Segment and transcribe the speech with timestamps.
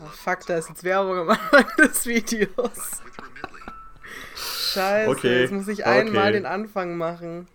[0.00, 3.02] Oh, fuck, da ist jetzt Werbung am Anfang des Videos.
[4.72, 5.40] Scheiße, okay.
[5.42, 6.32] jetzt muss ich einmal okay.
[6.32, 7.46] den Anfang machen.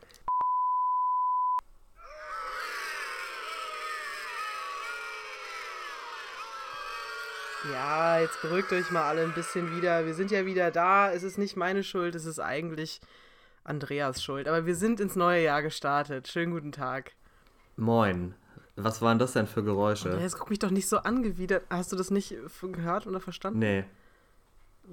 [7.71, 10.05] Ja, jetzt beruhigt euch mal alle ein bisschen wieder.
[10.05, 11.11] Wir sind ja wieder da.
[11.11, 13.01] Es ist nicht meine Schuld, es ist eigentlich
[13.63, 14.47] Andreas Schuld.
[14.47, 16.27] Aber wir sind ins neue Jahr gestartet.
[16.27, 17.13] Schönen guten Tag.
[17.75, 18.35] Moin.
[18.75, 20.11] Was waren das denn für Geräusche?
[20.11, 21.63] Andreas, guck mich doch nicht so angewidert.
[21.69, 23.59] Hast du das nicht gehört oder verstanden?
[23.59, 23.85] Nee.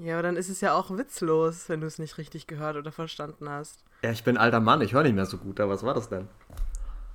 [0.00, 2.92] Ja, aber dann ist es ja auch witzlos, wenn du es nicht richtig gehört oder
[2.92, 3.84] verstanden hast.
[4.02, 6.09] Ja, ich bin alter Mann, ich höre nicht mehr so gut, aber was war das
[6.09, 6.28] denn?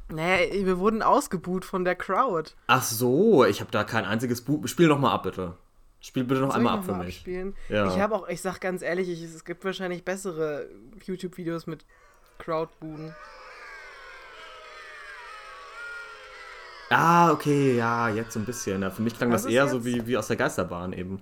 [0.10, 2.52] Naja, wir wurden ausgebuht von der Crowd.
[2.68, 4.66] Ach so, ich habe da kein einziges Buch.
[4.68, 5.56] Spiel noch mal ab, bitte.
[6.00, 7.18] Spiel bitte noch Soll einmal ab für mich.
[7.18, 7.56] Abspielen?
[7.70, 7.88] Ja.
[7.88, 10.70] Ich habe auch, ich sag ganz ehrlich, ich, es gibt wahrscheinlich bessere
[11.04, 11.86] YouTube-Videos mit
[12.38, 13.16] Crowdbuden.
[16.90, 18.82] Ah, okay, ja, jetzt so ein bisschen.
[18.82, 19.72] Ja, für mich klang Was das eher jetzt?
[19.72, 21.22] so wie, wie aus der Geisterbahn eben.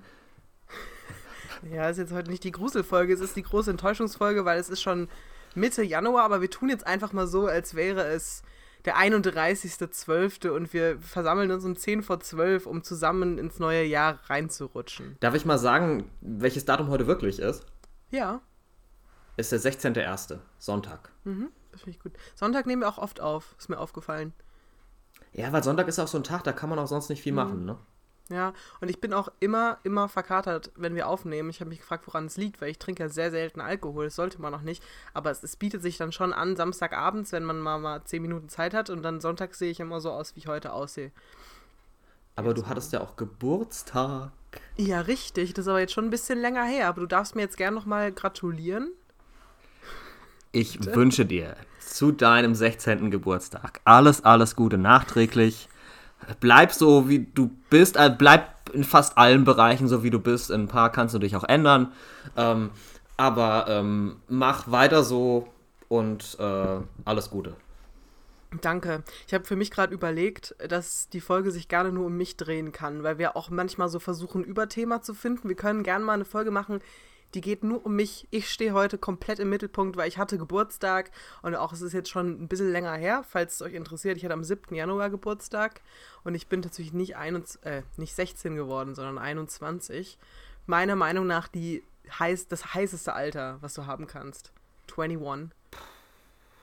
[1.72, 4.81] Ja, ist jetzt heute nicht die Gruselfolge, es ist die große Enttäuschungsfolge, weil es ist
[4.81, 5.09] schon
[5.56, 8.44] Mitte Januar, aber wir tun jetzt einfach mal so, als wäre es
[8.84, 10.50] der 31.12.
[10.50, 15.17] und wir versammeln uns um 10 vor 12, um zusammen ins neue Jahr reinzurutschen.
[15.22, 17.66] Darf ich mal sagen, welches Datum heute wirklich ist?
[18.11, 18.42] Ja.
[19.38, 20.38] Ist der 16.01.
[20.59, 21.11] Sonntag.
[21.23, 22.14] Mhm, das finde ich gut.
[22.36, 24.34] Sonntag nehmen wir auch oft auf, ist mir aufgefallen.
[25.36, 27.33] Ja, weil Sonntag ist auch so ein Tag, da kann man auch sonst nicht viel
[27.33, 27.38] mhm.
[27.38, 27.78] machen, ne?
[28.30, 31.52] Ja, und ich bin auch immer, immer verkatert, wenn wir aufnehmen.
[31.52, 34.05] Ich habe mich gefragt, woran es liegt, weil ich trinke ja sehr selten Alkohol.
[34.05, 34.81] Das sollte man noch nicht.
[35.14, 38.50] Aber es, es, bietet sich dann schon an, Samstagabends, wenn man mal, mal zehn Minuten
[38.50, 38.89] Zeit hat.
[38.89, 41.11] Und dann Sonntag sehe ich immer so aus, wie ich heute aussehe.
[42.36, 44.31] Aber du hattest ja auch Geburtstag.
[44.75, 45.53] Ja, richtig.
[45.53, 46.88] Das ist aber jetzt schon ein bisschen länger her.
[46.88, 48.89] Aber du darfst mir jetzt gern nochmal gratulieren.
[50.56, 53.11] Ich wünsche dir zu deinem 16.
[53.11, 55.67] Geburtstag alles, alles Gute nachträglich
[56.39, 60.50] bleib so, wie du bist, äh, bleib in fast allen Bereichen so, wie du bist.
[60.50, 61.92] In ein paar kannst du dich auch ändern.
[62.36, 62.72] Ähm,
[63.17, 65.48] aber ähm, mach weiter so
[65.88, 67.55] und äh, alles Gute.
[68.61, 69.04] Danke.
[69.27, 72.72] Ich habe für mich gerade überlegt, dass die Folge sich gerne nur um mich drehen
[72.72, 75.49] kann, weil wir auch manchmal so versuchen, Überthema zu finden.
[75.49, 76.80] Wir können gerne mal eine Folge machen,
[77.36, 78.28] die geht nur um mich.
[78.32, 82.10] Ich stehe heute komplett im Mittelpunkt, weil ich hatte Geburtstag und auch es ist jetzt
[82.10, 84.18] schon ein bisschen länger her, falls es euch interessiert.
[84.18, 84.73] Ich hatte am 7.
[84.73, 85.82] Januar Geburtstag
[86.23, 90.18] und ich bin tatsächlich nicht, 21, äh, nicht 16 geworden, sondern 21.
[90.66, 91.84] Meiner Meinung nach die
[92.20, 94.52] heiß, das heißeste Alter, was du haben kannst.
[94.98, 95.50] 21.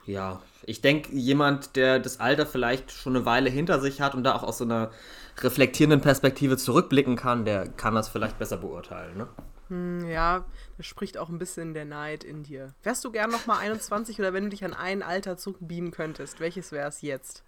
[0.05, 4.23] Ja, ich denke, jemand, der das Alter vielleicht schon eine Weile hinter sich hat und
[4.23, 4.91] da auch aus so einer
[5.37, 9.27] reflektierenden Perspektive zurückblicken kann, der kann das vielleicht besser beurteilen, ne?
[9.69, 10.45] Hm, ja,
[10.77, 12.73] das spricht auch ein bisschen der Neid in dir.
[12.83, 16.71] Wärst du gern nochmal 21 oder wenn du dich an ein Alter zurückbeamen könntest, welches
[16.71, 17.43] wäre es jetzt?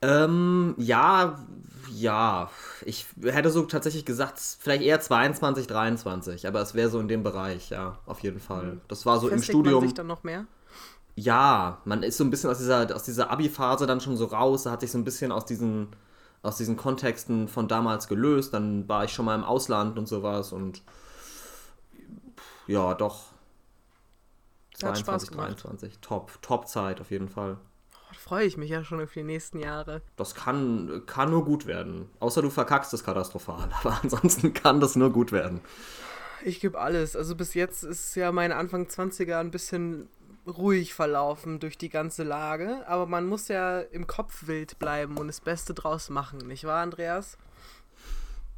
[0.00, 1.38] Ähm, ja,
[1.92, 2.50] ja.
[2.84, 7.22] Ich hätte so tatsächlich gesagt, vielleicht eher 22, 23, aber es wäre so in dem
[7.22, 8.72] Bereich, ja, auf jeden Fall.
[8.72, 8.80] Hm.
[8.88, 9.80] Das war so Festlegt im Studium.
[9.80, 10.46] Man sich dann noch mehr?
[11.16, 14.62] Ja, man ist so ein bisschen aus dieser, aus dieser Abi-Phase dann schon so raus,
[14.62, 15.88] da hat sich so ein bisschen aus diesen,
[16.42, 18.54] aus diesen Kontexten von damals gelöst.
[18.54, 20.82] Dann war ich schon mal im Ausland und sowas und
[22.68, 23.24] ja, doch.
[24.74, 25.98] 22, 23.
[26.00, 27.58] Top, Top-Zeit auf jeden Fall.
[27.94, 30.02] Oh, freue ich mich ja schon auf die nächsten Jahre.
[30.16, 32.08] Das kann, kann nur gut werden.
[32.20, 33.68] Außer du verkackst es katastrophal.
[33.80, 35.60] Aber ansonsten kann das nur gut werden.
[36.44, 37.16] Ich gebe alles.
[37.16, 40.08] Also bis jetzt ist ja mein Anfang 20er ein bisschen
[40.46, 42.86] ruhig verlaufen durch die ganze Lage.
[42.86, 46.82] Aber man muss ja im Kopf wild bleiben und das Beste draus machen, nicht wahr,
[46.82, 47.36] Andreas?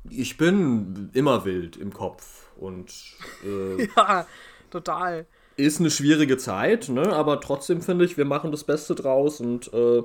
[0.08, 2.92] Ich bin immer wild im Kopf und
[3.44, 4.26] äh, ja,
[4.70, 5.26] total.
[5.56, 7.12] Ist eine schwierige Zeit, ne?
[7.12, 10.02] aber trotzdem finde ich, wir machen das Beste draus und äh,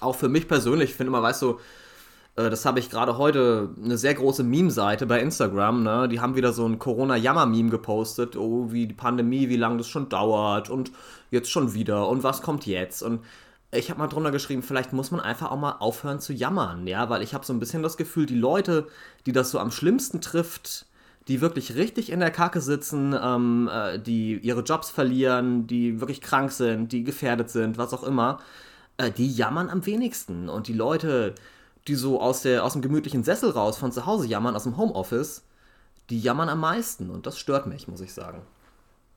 [0.00, 1.58] auch für mich persönlich, ich finde immer, weißt du,
[2.36, 6.08] äh, das habe ich gerade heute, eine sehr große Meme-Seite bei Instagram, ne?
[6.08, 10.08] Die haben wieder so ein Corona-Jammer-Meme gepostet, oh, wie die Pandemie, wie lange das schon
[10.08, 10.92] dauert und
[11.30, 13.20] jetzt schon wieder und was kommt jetzt und
[13.70, 17.10] ich habe mal drunter geschrieben, vielleicht muss man einfach auch mal aufhören zu jammern, ja,
[17.10, 18.86] weil ich habe so ein bisschen das Gefühl, die Leute,
[19.26, 20.86] die das so am schlimmsten trifft,
[21.28, 26.22] die wirklich richtig in der Kacke sitzen, ähm, äh, die ihre Jobs verlieren, die wirklich
[26.22, 28.40] krank sind, die gefährdet sind, was auch immer,
[28.96, 30.48] äh, die jammern am wenigsten.
[30.48, 31.34] Und die Leute,
[31.86, 34.78] die so aus, der, aus dem gemütlichen Sessel raus von zu Hause jammern, aus dem
[34.78, 35.44] Homeoffice,
[36.08, 37.10] die jammern am meisten.
[37.10, 38.40] Und das stört mich, muss ich sagen.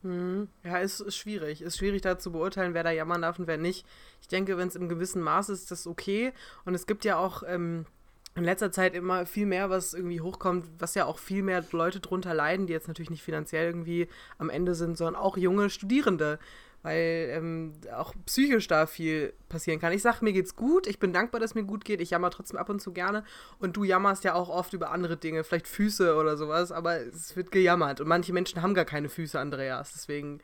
[0.02, 0.48] Hm.
[0.64, 1.62] Ja, ist, ist schwierig.
[1.62, 3.86] Ist schwierig da zu beurteilen, wer da jammern darf und wer nicht.
[4.20, 6.34] Ich denke, wenn es im gewissen Maß ist, ist das okay.
[6.66, 7.86] Und es gibt ja auch ähm,
[8.34, 12.00] in letzter Zeit immer viel mehr, was irgendwie hochkommt, was ja auch viel mehr Leute
[12.00, 14.08] drunter leiden, die jetzt natürlich nicht finanziell irgendwie
[14.38, 16.38] am Ende sind, sondern auch junge Studierende.
[16.82, 19.92] weil ähm, auch psychisch da viel passieren kann.
[19.92, 22.58] Ich sag, mir geht's gut, ich bin dankbar, dass mir gut geht, ich jammer trotzdem
[22.58, 23.24] ab und zu gerne
[23.58, 27.36] und du jammerst ja auch oft über andere Dinge, vielleicht Füße oder sowas, aber es
[27.36, 30.40] wird gejammert und manche Menschen haben gar keine Füße, Andreas, deswegen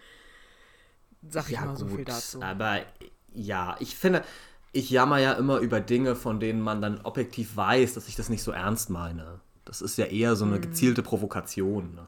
[1.28, 2.40] sag ich ja, mal gut, so viel dazu.
[2.40, 2.82] Aber
[3.32, 4.22] ja, ich finde,
[4.72, 8.28] ich jammer ja immer über Dinge, von denen man dann objektiv weiß, dass ich das
[8.28, 9.40] nicht so ernst meine.
[9.64, 10.62] Das ist ja eher so eine hm.
[10.62, 11.94] gezielte Provokation.
[11.94, 12.06] Ne?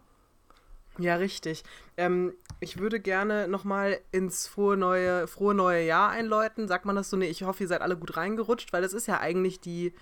[0.99, 1.65] Ja, richtig.
[1.97, 6.69] Ähm, ich würde gerne nochmal ins frohe neue, frohe neue Jahr einläuten.
[6.69, 7.17] Sagt man das so?
[7.17, 9.95] Nee, ich hoffe, ihr seid alle gut reingerutscht, weil das ist ja eigentlich die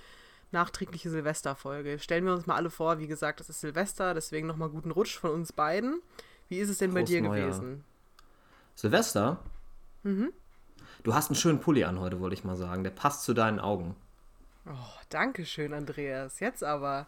[0.51, 1.99] nachträgliche Silvesterfolge.
[1.99, 5.19] Stellen wir uns mal alle vor, wie gesagt, das ist Silvester, deswegen nochmal guten Rutsch
[5.19, 6.01] von uns beiden.
[6.49, 7.47] Wie ist es denn Prost bei dir Neujahr.
[7.47, 7.85] gewesen?
[8.75, 9.39] Silvester?
[10.03, 10.33] Mhm.
[11.03, 12.85] Du hast einen schönen Pulli an heute, wollte ich mal sagen.
[12.85, 13.97] Der passt zu deinen Augen.
[14.67, 14.73] Oh,
[15.09, 16.41] danke schön, Andreas.
[16.41, 17.07] Jetzt aber.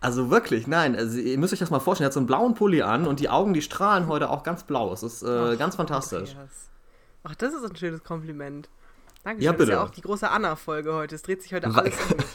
[0.00, 2.54] Also wirklich, nein, also ihr müsst euch das mal vorstellen, er hat so einen blauen
[2.54, 4.92] Pulli an und die Augen, die strahlen heute auch ganz blau.
[4.92, 6.36] Es ist äh, Ach, ganz fantastisch.
[7.22, 8.70] Ach, das ist ein schönes Kompliment.
[9.24, 9.66] Danke ja, bitte.
[9.66, 11.14] Das ist ja auch die große Anna-Folge heute.
[11.14, 12.26] Es dreht sich heute alles um mich.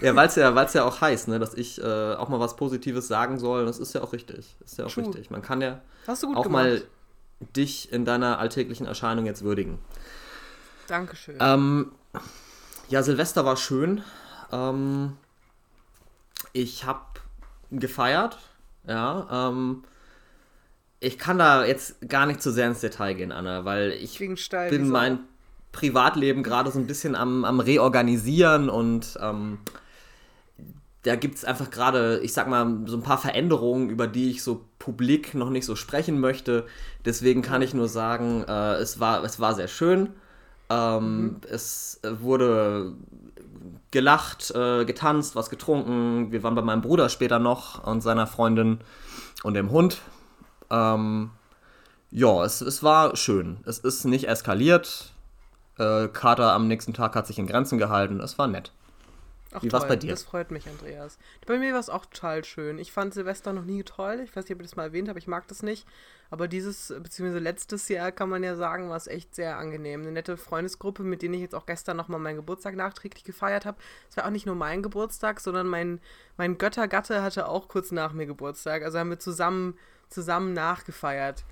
[0.00, 3.08] ja, weil es ja, ja auch heißt, ne, dass ich äh, auch mal was Positives
[3.08, 3.66] sagen soll.
[3.66, 4.56] Das ist ja auch richtig.
[4.64, 5.04] Ist ja auch True.
[5.04, 5.30] richtig.
[5.30, 6.48] Man kann ja auch gemacht.
[6.48, 6.82] mal
[7.40, 9.78] dich in deiner alltäglichen Erscheinung jetzt würdigen.
[10.86, 11.36] Dankeschön.
[11.40, 11.92] Ähm,
[12.88, 14.02] ja, Silvester war schön.
[14.50, 15.16] Ähm,
[16.52, 17.02] ich habe
[17.70, 18.38] gefeiert,
[18.86, 19.48] ja.
[19.50, 19.84] Ähm,
[21.00, 24.70] ich kann da jetzt gar nicht zu sehr ins Detail gehen, Anna, weil ich steil,
[24.70, 25.20] bin mein
[25.70, 29.58] Privatleben gerade so ein bisschen am, am Reorganisieren und ähm,
[31.02, 34.42] da gibt es einfach gerade, ich sag mal, so ein paar Veränderungen, über die ich
[34.42, 36.66] so publik noch nicht so sprechen möchte.
[37.04, 40.10] Deswegen kann ich nur sagen, äh, es, war, es war sehr schön.
[40.70, 41.40] Ähm, mhm.
[41.48, 42.94] Es wurde
[43.90, 46.32] gelacht, äh, getanzt, was getrunken.
[46.32, 48.80] Wir waren bei meinem Bruder später noch und seiner Freundin
[49.44, 50.00] und dem Hund.
[50.70, 51.30] Ähm,
[52.10, 53.58] ja, es, es war schön.
[53.64, 55.12] Es ist nicht eskaliert.
[55.78, 58.20] Äh, Kater am nächsten Tag hat sich in Grenzen gehalten.
[58.20, 58.72] Es war nett.
[59.52, 60.10] Ach, Wie war es bei dir?
[60.10, 61.18] Das freut mich, Andreas.
[61.46, 62.78] Bei mir war es auch total schön.
[62.78, 64.20] Ich fand Silvester noch nie toll.
[64.22, 65.18] Ich weiß nicht, ob ich das mal erwähnt habe.
[65.18, 65.86] Ich mag das nicht.
[66.30, 70.02] Aber dieses, beziehungsweise letztes Jahr, kann man ja sagen, war es echt sehr angenehm.
[70.02, 73.78] Eine nette Freundesgruppe, mit denen ich jetzt auch gestern nochmal meinen Geburtstag nachträglich gefeiert habe.
[74.10, 76.00] Es war auch nicht nur mein Geburtstag, sondern mein,
[76.36, 78.82] mein Göttergatte hatte auch kurz nach mir Geburtstag.
[78.82, 79.78] Also haben wir zusammen,
[80.10, 81.44] zusammen nachgefeiert.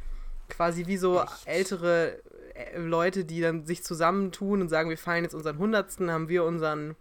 [0.51, 1.47] Quasi wie so echt?
[1.47, 2.21] ältere
[2.55, 6.45] äh, Leute, die dann sich zusammentun und sagen, wir feiern jetzt unseren Hundertsten, haben wir
[6.45, 6.95] unseren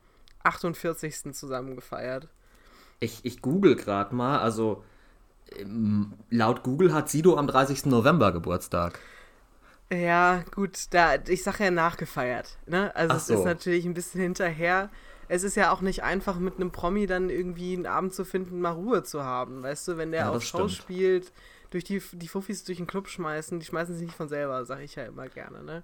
[0.45, 1.33] 48.
[1.33, 2.27] zusammen gefeiert.
[2.99, 4.83] Ich, ich google gerade mal, also
[5.57, 7.85] ähm, laut Google hat Sido am 30.
[7.85, 8.99] November Geburtstag.
[9.91, 12.57] Ja, gut, da, ich sage ja nachgefeiert.
[12.65, 12.95] Ne?
[12.95, 13.35] Also Ach es so.
[13.35, 14.89] ist natürlich ein bisschen hinterher.
[15.27, 18.61] Es ist ja auch nicht einfach, mit einem Promi dann irgendwie einen Abend zu finden,
[18.61, 19.63] mal Ruhe zu haben.
[19.63, 21.31] Weißt du, wenn der ja, auf Show spielt,
[21.69, 24.83] durch die, die Fuffis durch den Club schmeißen, die schmeißen sich nicht von selber, sage
[24.83, 25.63] ich ja immer gerne.
[25.63, 25.83] Ne?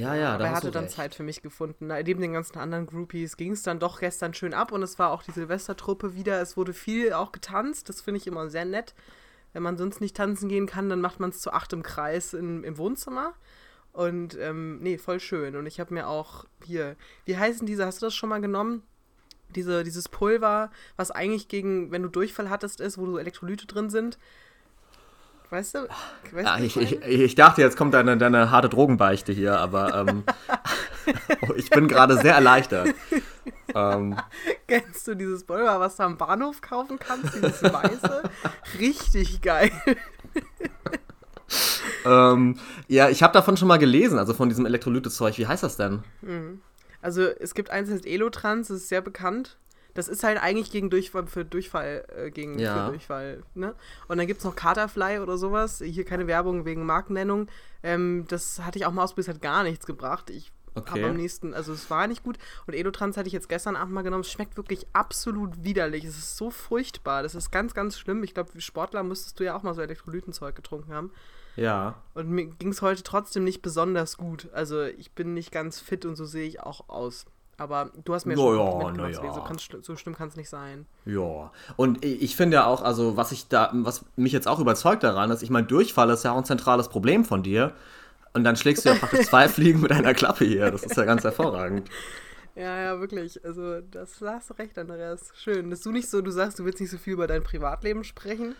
[0.00, 0.96] Ja, ja, Aber da er hatte dann recht.
[0.96, 1.86] Zeit für mich gefunden.
[1.88, 5.10] Neben den ganzen anderen Groupies ging es dann doch gestern schön ab und es war
[5.10, 6.40] auch die Silvestertruppe wieder.
[6.40, 7.88] Es wurde viel auch getanzt.
[7.88, 8.94] Das finde ich immer sehr nett.
[9.52, 12.34] Wenn man sonst nicht tanzen gehen kann, dann macht man es zu acht im Kreis
[12.34, 13.34] in, im Wohnzimmer.
[13.92, 15.56] Und ähm, nee, voll schön.
[15.56, 18.82] Und ich habe mir auch hier, wie heißen diese, hast du das schon mal genommen?
[19.48, 23.88] Diese, dieses Pulver, was eigentlich gegen, wenn du Durchfall hattest, ist, wo so Elektrolyte drin
[23.88, 24.18] sind.
[25.50, 25.88] Weißt du?
[26.32, 30.24] Weißt ja, ich, ich, ich, dachte, jetzt kommt deine, deine harte Drogenbeichte hier, aber ähm,
[31.48, 32.94] oh, ich bin gerade sehr erleichtert.
[33.74, 34.16] ähm,
[34.66, 37.34] Kennst du dieses Pulver, was du am Bahnhof kaufen kannst?
[37.34, 38.22] Dieses weiße?
[38.80, 39.70] Richtig geil.
[42.04, 45.38] ähm, ja, ich habe davon schon mal gelesen, also von diesem Elektrolyte-Zeug.
[45.38, 46.02] Wie heißt das denn?
[46.22, 46.60] Mhm.
[47.00, 49.58] Also es gibt eins, das heißt Elotrans, das ist sehr bekannt.
[49.96, 52.88] Das ist halt eigentlich gegen Durchfall, für Durchfall, äh, gegen ja.
[52.88, 53.74] Durchfall, ne?
[54.08, 55.82] Und dann gibt es noch Caterfly oder sowas.
[55.84, 57.48] Hier keine Werbung wegen Markennennung.
[57.82, 60.30] Ähm, das hatte ich auch mal ausprobiert, hat gar nichts gebracht.
[60.30, 60.90] Ich okay.
[60.90, 62.38] habe am nächsten, also es war nicht gut.
[62.66, 64.22] Und Edotrans hatte ich jetzt gestern Abend mal genommen.
[64.22, 66.04] Es schmeckt wirklich absolut widerlich.
[66.04, 67.22] Es ist so furchtbar.
[67.22, 68.22] Das ist ganz, ganz schlimm.
[68.22, 71.10] Ich glaube, wie Sportler müsstest du ja auch mal so Elektrolytenzeug getrunken haben.
[71.56, 72.02] Ja.
[72.14, 74.48] Und mir ging es heute trotzdem nicht besonders gut.
[74.52, 77.24] Also ich bin nicht ganz fit und so sehe ich auch aus.
[77.58, 79.32] Aber du hast mir ja, schon ja, gemacht, ja.
[79.32, 80.86] so, kann's, so schlimm kann es nicht sein.
[81.06, 85.02] Ja, und ich finde ja auch, also was ich da, was mich jetzt auch überzeugt
[85.02, 87.72] daran ist, ich meine, Durchfall ist ja auch ein zentrales Problem von dir.
[88.34, 90.70] Und dann schlägst du ja praktisch zwei Fliegen mit einer Klappe hier.
[90.70, 91.88] Das ist ja ganz hervorragend.
[92.54, 93.42] Ja, ja, wirklich.
[93.42, 95.32] Also, das hast du recht, Andreas.
[95.36, 95.70] Schön.
[95.70, 98.54] Dass du nicht so, du sagst, du willst nicht so viel über dein Privatleben sprechen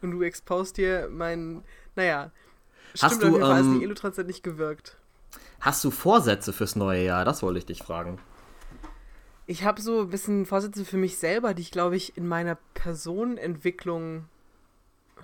[0.00, 1.62] und du expost dir mein,
[1.94, 2.30] naja,
[3.00, 4.96] hast stimmt du, auf jeden Fall, ähm, die Elotrans hat nicht gewirkt.
[5.60, 7.24] Hast du Vorsätze fürs neue Jahr?
[7.24, 8.18] Das wollte ich dich fragen.
[9.50, 12.58] Ich habe so ein bisschen Vorsätze für mich selber, die ich, glaube ich, in meiner
[12.74, 14.26] Personenentwicklung.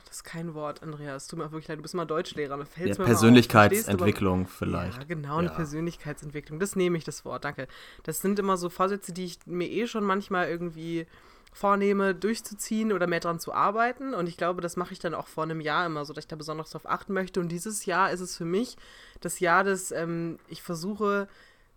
[0.07, 1.26] das ist kein Wort, Andreas.
[1.28, 2.57] Tut mir auch wirklich leid, du bist mal Deutschlehrer.
[2.57, 3.12] Mir fällt's Ja, mir mal.
[3.12, 4.99] Persönlichkeitsentwicklung aber- vielleicht.
[4.99, 5.54] Ja, genau, eine Ja.
[5.54, 6.59] Persönlichkeitsentwicklung.
[6.59, 7.69] Das nehme ich, das Wort, danke.
[8.02, 11.07] Das sind immer so Vorsätze, die ich mir eh schon manchmal irgendwie
[11.52, 14.14] vornehme, durchzuziehen oder mehr dran zu arbeiten.
[14.14, 16.28] Und ich glaube, das mache ich dann auch vor einem Jahr immer so, dass ich
[16.28, 17.38] da besonders darauf achten möchte.
[17.40, 18.76] Und dieses Jahr ist es für mich
[19.21, 21.28] das Jahr des, ähm, ich versuche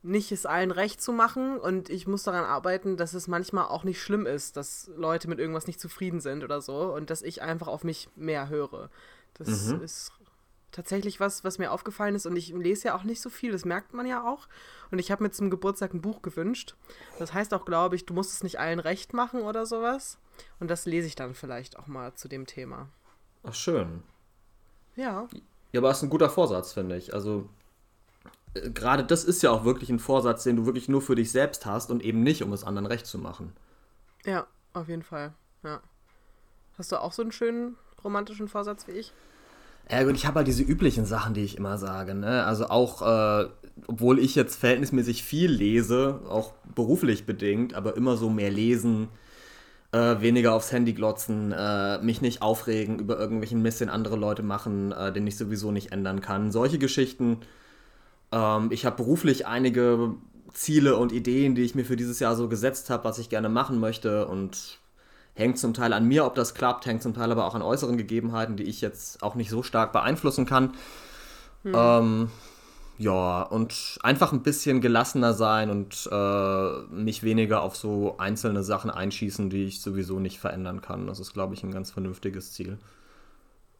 [0.04, 3.84] nicht es allen recht zu machen und ich muss daran arbeiten, dass es manchmal auch
[3.84, 7.42] nicht schlimm ist, dass Leute mit irgendwas nicht zufrieden sind oder so und dass ich
[7.42, 8.90] einfach auf mich mehr höre.
[9.34, 9.82] Das Mhm.
[9.82, 10.12] ist
[10.72, 13.66] tatsächlich was, was mir aufgefallen ist und ich lese ja auch nicht so viel, das
[13.66, 14.48] merkt man ja auch.
[14.92, 16.76] Und ich habe mir zum Geburtstag ein Buch gewünscht.
[17.20, 20.20] Das heißt auch, glaube ich, du musst es nicht allen recht machen oder sowas.
[20.60, 22.90] Und das lese ich dann vielleicht auch mal zu dem Thema.
[23.44, 24.04] Ach, schön.
[24.96, 25.28] Ja.
[25.72, 27.14] Ja, aber das ist ein guter Vorsatz, finde ich.
[27.14, 27.50] Also,
[28.54, 31.66] gerade das ist ja auch wirklich ein Vorsatz, den du wirklich nur für dich selbst
[31.66, 33.54] hast und eben nicht, um es anderen recht zu machen.
[34.26, 35.34] Ja, auf jeden Fall.
[35.64, 35.82] Ja.
[36.78, 39.14] Hast du auch so einen schönen romantischen Vorsatz wie ich?
[39.90, 42.14] Ja gut, ich habe halt diese üblichen Sachen, die ich immer sage.
[42.14, 42.44] Ne?
[42.44, 43.48] Also auch, äh,
[43.88, 49.08] obwohl ich jetzt verhältnismäßig viel lese, auch beruflich bedingt, aber immer so mehr lesen,
[49.94, 54.44] äh, weniger aufs Handy glotzen, äh, mich nicht aufregen über irgendwelchen Mist, den andere Leute
[54.44, 56.52] machen, äh, den ich sowieso nicht ändern kann.
[56.52, 57.40] Solche Geschichten.
[58.32, 60.16] Ähm, ich habe beruflich einige
[60.54, 63.50] Ziele und Ideen, die ich mir für dieses Jahr so gesetzt habe, was ich gerne
[63.50, 64.80] machen möchte und
[65.34, 67.98] hängt zum Teil an mir, ob das klappt, hängt zum Teil aber auch an äußeren
[67.98, 70.74] Gegebenheiten, die ich jetzt auch nicht so stark beeinflussen kann.
[71.66, 72.32] Ähm,
[72.98, 78.90] ja, und einfach ein bisschen gelassener sein und äh, mich weniger auf so einzelne Sachen
[78.90, 81.06] einschießen, die ich sowieso nicht verändern kann.
[81.06, 82.80] Das ist, glaube ich, ein ganz vernünftiges Ziel.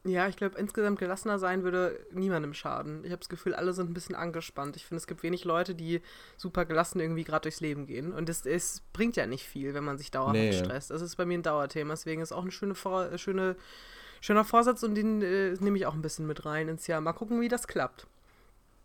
[0.04, 3.04] Ja, ich glaube, insgesamt gelassener sein würde niemandem schaden.
[3.04, 4.76] Ich habe das Gefühl, alle sind ein bisschen angespannt.
[4.76, 6.00] Ich finde, es gibt wenig Leute, die
[6.36, 8.12] super gelassen irgendwie gerade durchs Leben gehen.
[8.12, 10.52] Und es, es bringt ja nicht viel, wenn man sich dauerhaft Nee.
[10.52, 10.90] stresst.
[10.90, 11.92] Das ist bei mir ein Dauerthema.
[11.92, 13.56] Deswegen ist auch ein schöne äh, schöne,
[14.20, 17.00] schöner Vorsatz und den äh, nehme ich auch ein bisschen mit rein ins Jahr.
[17.00, 18.06] Mal gucken, wie das klappt.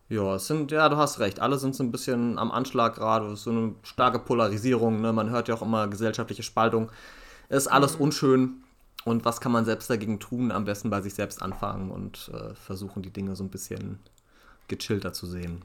[0.09, 1.39] Ja, es sind, ja, du hast recht.
[1.39, 3.27] Alle sind so ein bisschen am Anschlag gerade.
[3.27, 4.99] Es ist so eine starke Polarisierung.
[4.99, 5.13] Ne?
[5.13, 6.91] Man hört ja auch immer gesellschaftliche Spaltung.
[7.49, 8.62] Es ist alles unschön.
[9.05, 10.51] Und was kann man selbst dagegen tun?
[10.51, 13.99] Am besten bei sich selbst anfangen und äh, versuchen, die Dinge so ein bisschen
[14.67, 15.63] gechillter zu sehen.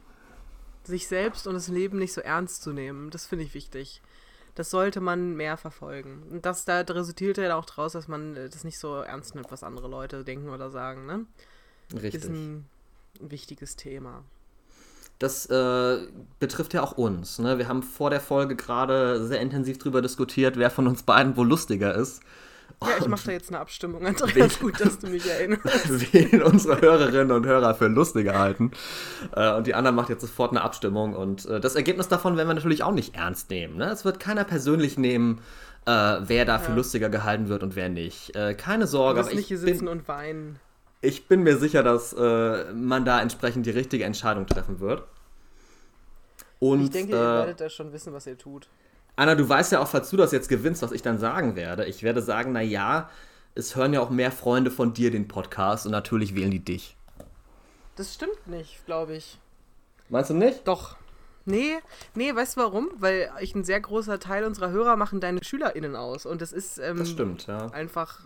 [0.85, 4.03] Sich selbst und das Leben nicht so ernst zu nehmen, das finde ich wichtig.
[4.55, 6.25] Das sollte man mehr verfolgen.
[6.31, 9.53] Und das da resultiert ja auch draus, dass man äh, das nicht so ernst nimmt,
[9.53, 11.07] was andere Leute denken oder sagen.
[11.07, 11.27] Ne?
[11.93, 12.15] Richtig.
[12.15, 12.67] Ist ein
[13.21, 14.25] wichtiges Thema.
[15.19, 17.39] Das äh, betrifft ja auch uns.
[17.39, 17.59] Ne?
[17.59, 21.49] Wir haben vor der Folge gerade sehr intensiv darüber diskutiert, wer von uns beiden wohl
[21.49, 22.21] lustiger ist.
[22.83, 24.07] Ja, ich mache da jetzt eine Abstimmung.
[24.07, 26.13] Andreas, gut, dass du mich erinnerst.
[26.13, 28.71] wen unsere Hörerinnen und Hörer für lustiger halten.
[29.35, 31.15] Äh, und die anderen macht jetzt sofort eine Abstimmung.
[31.15, 33.77] Und äh, das Ergebnis davon werden wir natürlich auch nicht ernst nehmen.
[33.79, 33.87] Ne?
[33.91, 35.41] Es wird keiner persönlich nehmen,
[35.87, 36.77] äh, wer da für Ja.
[36.77, 38.33] lustiger gehalten wird und wer nicht.
[38.59, 40.61] Keine Sorge, Du wirst nicht ich hier sitzen bin, und weinen.
[41.01, 45.03] ich bin mir sicher, dass man da entsprechend die richtige Entscheidung treffen wird.
[46.61, 48.69] Und Ich denke, ihr werdet da schon wissen, was ihr tut.
[49.19, 51.85] Anna, du weißt ja auch, falls du das jetzt gewinnst, was ich dann sagen werde.
[51.87, 53.11] Ich werde sagen, na ja,
[53.57, 56.97] es hören ja auch mehr Freunde von dir den Podcast und natürlich wählen die dich.
[57.97, 59.41] Das stimmt nicht, glaube ich.
[60.09, 60.69] Meinst du nicht?
[60.69, 60.95] Doch.
[61.47, 61.79] Nee,
[62.15, 62.91] nee, weißt du warum?
[62.99, 66.25] Weil ich ein sehr großer Teil unserer Hörer machen deine SchülerInnen aus.
[66.25, 67.73] Und das ist ähm, Das stimmt, ja.
[67.73, 68.21] einfach,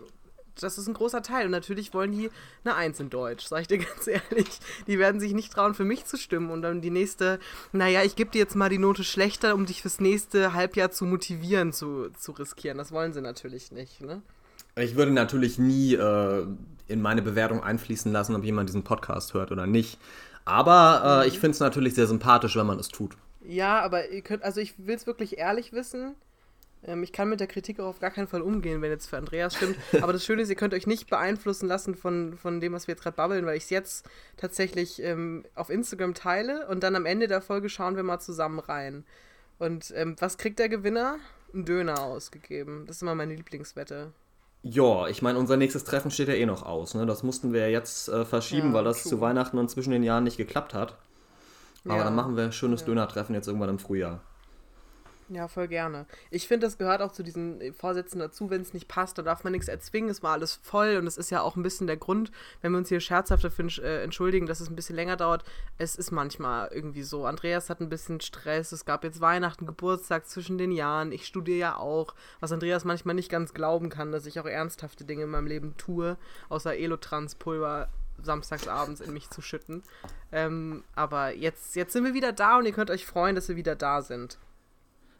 [0.59, 1.45] das ist ein großer Teil.
[1.45, 2.29] Und natürlich wollen die
[2.63, 4.47] eine Eins in Deutsch, sag ich dir ganz ehrlich.
[4.87, 6.51] Die werden sich nicht trauen, für mich zu stimmen.
[6.51, 7.39] Und dann die nächste,
[7.71, 11.05] naja, ich gebe dir jetzt mal die Note schlechter, um dich fürs nächste Halbjahr zu
[11.05, 12.77] motivieren, zu, zu riskieren.
[12.77, 14.21] Das wollen sie natürlich nicht, ne?
[14.75, 16.47] Ich würde natürlich nie äh,
[16.87, 19.99] in meine Bewertung einfließen lassen, ob jemand diesen Podcast hört oder nicht.
[20.45, 23.15] Aber äh, ich finde es natürlich sehr sympathisch, wenn man es tut.
[23.45, 26.15] Ja, aber ihr könnt, also ich will es wirklich ehrlich wissen.
[26.85, 29.17] Ähm, ich kann mit der Kritik auch auf gar keinen Fall umgehen, wenn jetzt für
[29.17, 29.77] Andreas stimmt.
[30.01, 32.93] Aber das Schöne ist, ihr könnt euch nicht beeinflussen lassen von, von dem, was wir
[32.93, 34.05] jetzt gerade babbeln, weil ich es jetzt
[34.37, 38.59] tatsächlich ähm, auf Instagram teile und dann am Ende der Folge schauen wir mal zusammen
[38.59, 39.05] rein.
[39.59, 41.17] Und ähm, was kriegt der Gewinner?
[41.53, 42.85] Ein Döner ausgegeben.
[42.87, 44.11] Das ist immer meine Lieblingswette.
[44.63, 46.95] Ja, ich meine, unser nächstes Treffen steht ja eh noch aus.
[46.95, 47.05] Ne?
[47.05, 49.09] Das mussten wir jetzt äh, verschieben, Ja, weil das true.
[49.11, 50.97] zu Weihnachten und zwischen den Jahren nicht geklappt hat.
[51.85, 52.03] Aber Ja.
[52.05, 52.87] dann machen wir ein schönes Ja.
[52.87, 54.21] Döner-Treffen jetzt irgendwann im Frühjahr.
[55.33, 56.05] Ja, voll gerne.
[56.29, 59.25] Ich finde, das gehört auch zu diesen äh, Vorsätzen dazu, wenn es nicht passt, dann
[59.25, 61.87] darf man nichts erzwingen, es war alles voll und es ist ja auch ein bisschen
[61.87, 65.17] der Grund, wenn wir uns hier scherzhaft dafür äh, entschuldigen, dass es ein bisschen länger
[65.17, 65.43] dauert.
[65.79, 67.25] Es ist manchmal irgendwie so.
[67.25, 71.57] Andreas hat ein bisschen Stress, es gab jetzt Weihnachten, Geburtstag zwischen den Jahren, ich studiere
[71.57, 75.29] ja auch, was Andreas manchmal nicht ganz glauben kann, dass ich auch ernsthafte Dinge in
[75.31, 76.15] meinem Leben tue,
[76.49, 77.89] außer Elotrans-Pulver
[78.21, 79.83] samstagsabends in mich zu schütten.
[80.31, 83.55] Ähm, aber jetzt, jetzt sind wir wieder da und ihr könnt euch freuen, dass wir
[83.55, 84.37] wieder da sind.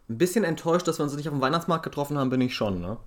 [0.08, 2.80] Ein bisschen enttäuscht, dass wir uns nicht auf dem Weihnachtsmarkt getroffen haben, bin ich schon,
[2.80, 2.98] ne?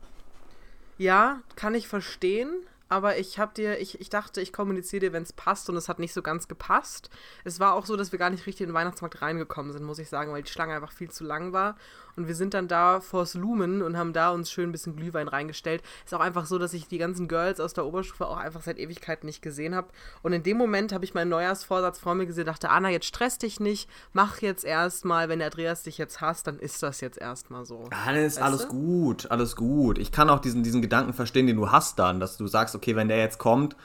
[0.98, 2.50] Ja, kann ich verstehen,
[2.90, 5.90] aber ich habe dir, ich, ich dachte, ich kommuniziere dir, wenn es passt und es
[5.90, 7.10] hat nicht so ganz gepasst.
[7.44, 10.00] Es war auch so, dass wir gar nicht richtig in den Weihnachtsmarkt reingekommen sind, muss
[10.00, 11.76] ich sagen, weil die Schlange einfach viel zu lang war.
[12.18, 15.28] Und wir sind dann da vors Lumen und haben da uns schön ein bisschen Glühwein
[15.28, 15.84] reingestellt.
[16.04, 18.80] Ist auch einfach so, dass ich die ganzen Girls aus der Oberstufe auch einfach seit
[18.80, 19.90] Ewigkeiten nicht gesehen habe.
[20.24, 23.38] Und in dem Moment habe ich meinen Neujahrsvorsatz vor mir gesehen, dachte, Anna, jetzt stress
[23.38, 27.20] dich nicht, mach jetzt erstmal, wenn der Andreas dich jetzt hasst, dann ist das jetzt
[27.20, 27.88] erstmal so.
[28.26, 28.68] Ist weißt alles du?
[28.70, 30.00] gut, alles gut.
[30.00, 32.96] Ich kann auch diesen, diesen Gedanken verstehen, den du hast dann, dass du sagst, okay,
[32.96, 33.76] wenn der jetzt kommt,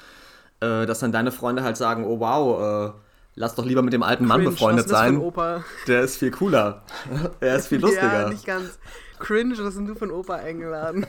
[0.61, 2.99] äh, dass dann deine Freunde halt sagen, oh wow, äh,
[3.35, 5.19] lass doch lieber mit dem alten Mann befreundet sein.
[5.19, 5.65] Opa?
[5.87, 6.83] Der ist viel cooler.
[7.41, 8.23] er ist viel lustiger.
[8.23, 8.79] Ja, nicht ganz.
[9.19, 11.07] Cringe, was sind du von Opa eingeladen?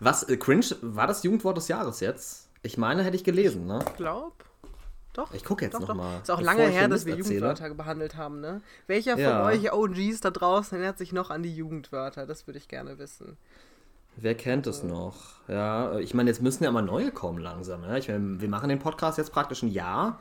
[0.00, 2.48] Was, äh, cringe, war das Jugendwort des Jahres jetzt?
[2.62, 3.80] Ich meine, hätte ich gelesen, ne?
[3.86, 4.34] Ich glaube.
[5.12, 5.32] Doch.
[5.32, 6.20] Ich gucke jetzt nochmal.
[6.20, 7.34] Ist auch lange her, dass wir erzähle.
[7.36, 8.62] Jugendwörter behandelt haben, ne?
[8.88, 9.44] Welcher von ja.
[9.44, 12.26] euch OGs da draußen erinnert sich noch an die Jugendwörter?
[12.26, 13.36] Das würde ich gerne wissen.
[14.16, 15.16] Wer kennt es noch?
[15.48, 17.82] Ja, ich meine, jetzt müssen ja immer neue kommen langsam.
[17.82, 17.96] Ja?
[17.96, 20.20] Ich meine, wir machen den Podcast jetzt praktisch ein Jahr.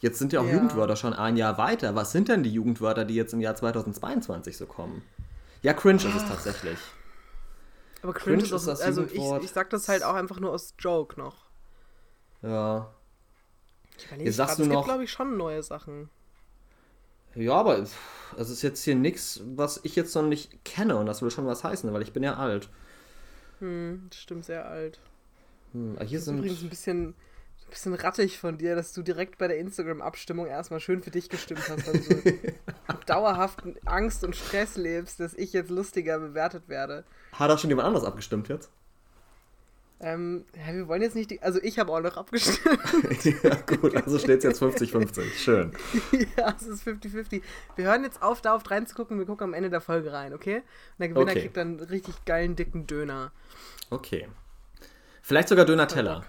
[0.00, 0.52] Jetzt sind ja auch ja.
[0.52, 1.94] Jugendwörter schon ein Jahr weiter.
[1.94, 5.02] Was sind denn die Jugendwörter, die jetzt im Jahr 2022 so kommen?
[5.62, 6.78] Ja, cringe ist es tatsächlich.
[8.02, 10.52] Aber cringe, cringe ist, ist das also ich, ich sag das halt auch einfach nur
[10.52, 11.50] aus Joke noch.
[12.42, 12.88] Ja.
[13.98, 16.08] Ich überlege grad, es gibt, glaube ich, schon neue Sachen.
[17.34, 21.20] Ja, aber es ist jetzt hier nichts, was ich jetzt noch nicht kenne und das
[21.22, 22.70] will schon was heißen, weil ich bin ja alt.
[23.60, 24.98] Hm, stimmt, sehr alt.
[25.72, 29.38] Hm, hier das sind übrigens ein bisschen, ein bisschen rattig von dir, dass du direkt
[29.38, 34.34] bei der Instagram-Abstimmung erstmal schön für dich gestimmt hast, weil du so dauerhaft Angst und
[34.34, 37.04] Stress lebst, dass ich jetzt lustiger bewertet werde.
[37.32, 38.70] Hat auch schon jemand anders abgestimmt jetzt?
[40.02, 41.42] Ähm, ja, wir wollen jetzt nicht die.
[41.42, 42.80] Also ich habe auch noch abgestimmt.
[43.42, 45.22] ja, gut, also steht es jetzt 50-50.
[45.36, 45.72] Schön.
[46.36, 47.42] ja, es ist 50-50.
[47.76, 50.56] Wir hören jetzt auf, da auf reinzugucken, wir gucken am Ende der Folge rein, okay?
[50.56, 50.64] Und
[51.00, 51.40] der Gewinner okay.
[51.42, 53.30] kriegt dann einen richtig geilen, dicken Döner.
[53.90, 54.26] Okay.
[55.20, 56.24] Vielleicht sogar Döner-Teller.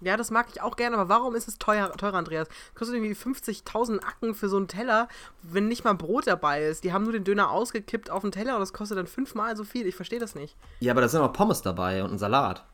[0.00, 2.48] Ja, das mag ich auch gerne, aber warum ist es teuer, teurer, Andreas?
[2.74, 5.08] Kostet irgendwie 50.000 Acken für so einen Teller,
[5.42, 6.84] wenn nicht mal Brot dabei ist.
[6.84, 9.64] Die haben nur den Döner ausgekippt auf den Teller und das kostet dann fünfmal so
[9.64, 9.86] viel.
[9.86, 10.56] Ich verstehe das nicht.
[10.80, 12.64] Ja, aber da sind auch Pommes dabei und ein Salat.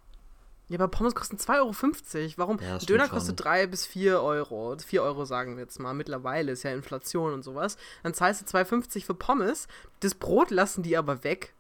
[0.69, 2.33] Ja, aber Pommes kosten 2,50 Euro.
[2.37, 2.59] Warum?
[2.61, 4.77] Ja, Döner kostet 3 bis 4 Euro.
[4.77, 5.95] 4 Euro sagen wir jetzt mal.
[5.95, 7.77] Mittlerweile ist ja Inflation und sowas.
[8.03, 9.69] Dann zahlst du 2,50 für Pommes.
[10.01, 11.55] Das Brot lassen die aber weg.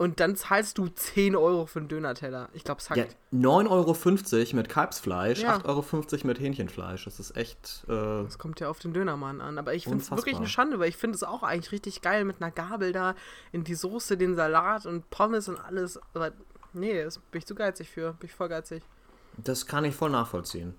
[0.00, 2.48] Und dann zahlst du 10 Euro für einen Döner-Teller.
[2.54, 2.96] Ich glaube, es hackt.
[2.96, 5.58] Ja, 9,50 Euro mit Kalbsfleisch, ja.
[5.58, 7.04] 8,50 Euro mit Hähnchenfleisch.
[7.04, 7.84] Das ist echt.
[7.86, 9.58] Äh, das kommt ja auf den Dönermann an.
[9.58, 12.24] Aber ich finde es wirklich eine Schande, weil ich finde es auch eigentlich richtig geil
[12.24, 13.14] mit einer Gabel da
[13.52, 16.00] in die Soße, den Salat und Pommes und alles.
[16.14, 16.32] Aber
[16.72, 18.14] nee, das bin ich zu geizig für.
[18.14, 18.82] Bin ich voll geizig.
[19.36, 20.76] Das kann ich voll nachvollziehen.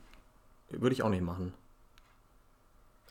[0.71, 1.53] Würde ich auch nicht machen.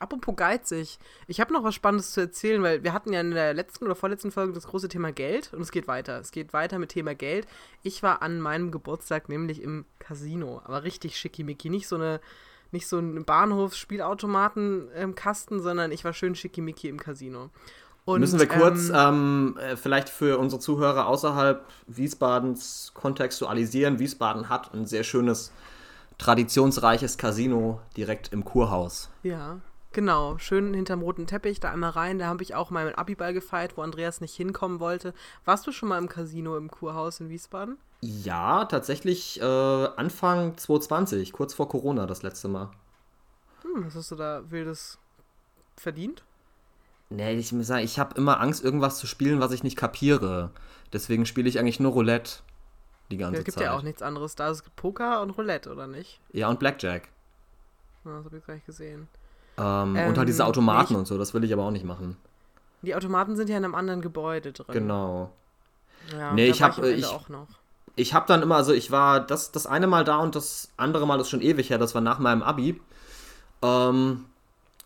[0.00, 0.98] Apropos geizig.
[1.26, 3.94] Ich habe noch was Spannendes zu erzählen, weil wir hatten ja in der letzten oder
[3.94, 6.18] vorletzten Folge das große Thema Geld und es geht weiter.
[6.18, 7.46] Es geht weiter mit Thema Geld.
[7.82, 11.68] Ich war an meinem Geburtstag nämlich im Casino, aber richtig schickimicki.
[11.68, 12.22] Nicht so eine,
[12.72, 17.50] nicht so ein Bahnhofsspielautomaten-Kasten, ähm, sondern ich war schön schickimicki im Casino.
[18.06, 23.98] Und, Müssen wir kurz ähm, ähm, äh, vielleicht für unsere Zuhörer außerhalb Wiesbadens kontextualisieren.
[23.98, 25.52] Wiesbaden hat ein sehr schönes,
[26.16, 29.10] traditionsreiches Casino direkt im Kurhaus.
[29.22, 29.60] Ja,
[29.92, 32.20] Genau, schön hinterm roten Teppich, da einmal rein.
[32.20, 35.14] Da habe ich auch mal mit Abiball gefeiert, wo Andreas nicht hinkommen wollte.
[35.44, 37.76] Warst du schon mal im Casino im Kurhaus in Wiesbaden?
[38.00, 42.70] Ja, tatsächlich äh, Anfang 2020, kurz vor Corona das letzte Mal.
[43.62, 44.98] Hm, was hast du da wildes
[45.76, 46.22] verdient?
[47.11, 50.53] Nee, ich muss sagen, ich habe immer Angst, irgendwas zu spielen, was ich nicht kapiere.
[50.92, 52.42] Deswegen spiele ich eigentlich nur Roulette
[53.11, 53.40] die ganze Zeit.
[53.40, 53.64] Es gibt Zeit.
[53.64, 54.37] ja auch nichts anderes.
[54.37, 56.20] Da ist Poker und Roulette, oder nicht?
[56.33, 57.09] Ja, und Blackjack.
[58.05, 59.09] Ja, das habe ich gleich gesehen.
[59.60, 61.70] Ähm, ähm, und halt diese ähm, Automaten nee, und so, das will ich aber auch
[61.70, 62.16] nicht machen.
[62.82, 64.72] Die Automaten sind ja in einem anderen Gebäude drin.
[64.72, 65.30] Genau.
[66.16, 67.06] Ja, nee, ich habe ich,
[67.96, 71.06] ich habe dann immer, also ich war das, das eine Mal da und das andere
[71.06, 72.80] Mal ist schon ewig her, das war nach meinem Abi.
[73.60, 74.24] Ähm,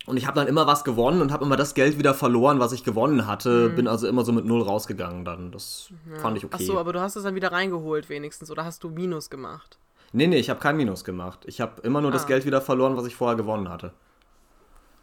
[0.06, 2.72] und ich habe dann immer was gewonnen und habe immer das Geld wieder verloren, was
[2.72, 3.70] ich gewonnen hatte.
[3.70, 3.76] Mhm.
[3.76, 5.52] Bin also immer so mit null rausgegangen dann.
[5.52, 6.18] Das ja.
[6.18, 6.56] fand ich okay.
[6.58, 9.78] Ach so, aber du hast es dann wieder reingeholt wenigstens oder hast du Minus gemacht?
[10.12, 11.40] Nee, nee, ich habe kein Minus gemacht.
[11.46, 12.12] Ich habe immer nur ah.
[12.12, 13.92] das Geld wieder verloren, was ich vorher gewonnen hatte.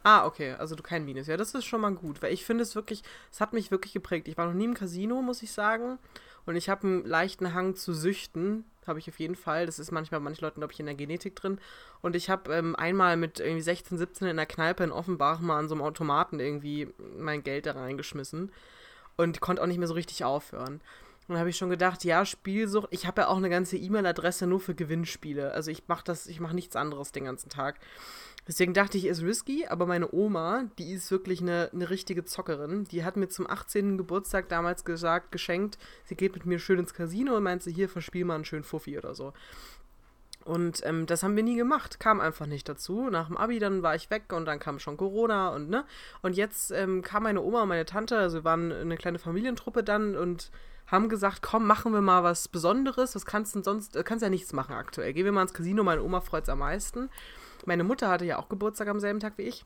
[0.04, 1.28] Ah, okay, also du kein Minus.
[1.28, 3.94] Ja, das ist schon mal gut, weil ich finde es wirklich, es hat mich wirklich
[3.94, 4.28] geprägt.
[4.28, 6.00] Ich war noch nie im Casino, muss ich sagen.
[6.46, 9.68] Und ich habe einen leichten Hang zu Süchten, habe ich auf jeden Fall.
[9.68, 11.60] Das ist manchmal bei manchen Leuten, glaube ich, in der Genetik drin.
[12.02, 15.60] Und ich habe ähm, einmal mit irgendwie 16, 17 in der Kneipe in Offenbach mal
[15.60, 18.52] an so einem Automaten irgendwie mein Geld da reingeschmissen
[19.18, 20.82] und konnte auch nicht mehr so richtig aufhören.
[21.28, 22.88] Und habe ich schon gedacht, ja, Spielsucht.
[22.92, 25.52] Ich habe ja auch eine ganze E-Mail-Adresse nur für Gewinnspiele.
[25.52, 27.80] Also ich mache das, ich mache nichts anderes den ganzen Tag.
[28.52, 32.84] Deswegen dachte ich, ist risky, aber meine Oma, die ist wirklich eine, eine richtige Zockerin.
[32.84, 33.98] Die hat mir zum 18.
[33.98, 38.26] Geburtstag damals gesagt, geschenkt, sie geht mit mir schön ins Casino und meinte, hier verspiel
[38.26, 39.32] mal einen schönen Fuffi oder so.
[40.44, 43.10] Und ähm, das haben wir nie gemacht, kam einfach nicht dazu.
[43.10, 45.86] Nach dem Abi dann war ich weg und dann kam schon Corona und ne.
[46.22, 49.82] Und jetzt ähm, kam meine Oma und meine Tante, also wir waren eine kleine Familientruppe
[49.82, 50.52] dann und
[50.88, 53.16] haben gesagt, komm, machen wir mal was Besonderes.
[53.16, 53.96] Was kannst du denn sonst?
[53.96, 55.14] Äh, kannst ja nichts machen aktuell.
[55.14, 57.10] Gehen wir mal ins Casino, meine Oma freut es am meisten.
[57.66, 59.66] Meine Mutter hatte ja auch Geburtstag am selben Tag wie ich.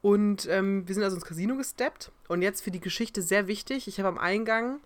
[0.00, 2.10] Und ähm, wir sind also ins Casino gesteppt.
[2.28, 4.80] Und jetzt für die Geschichte sehr wichtig: Ich habe am Eingang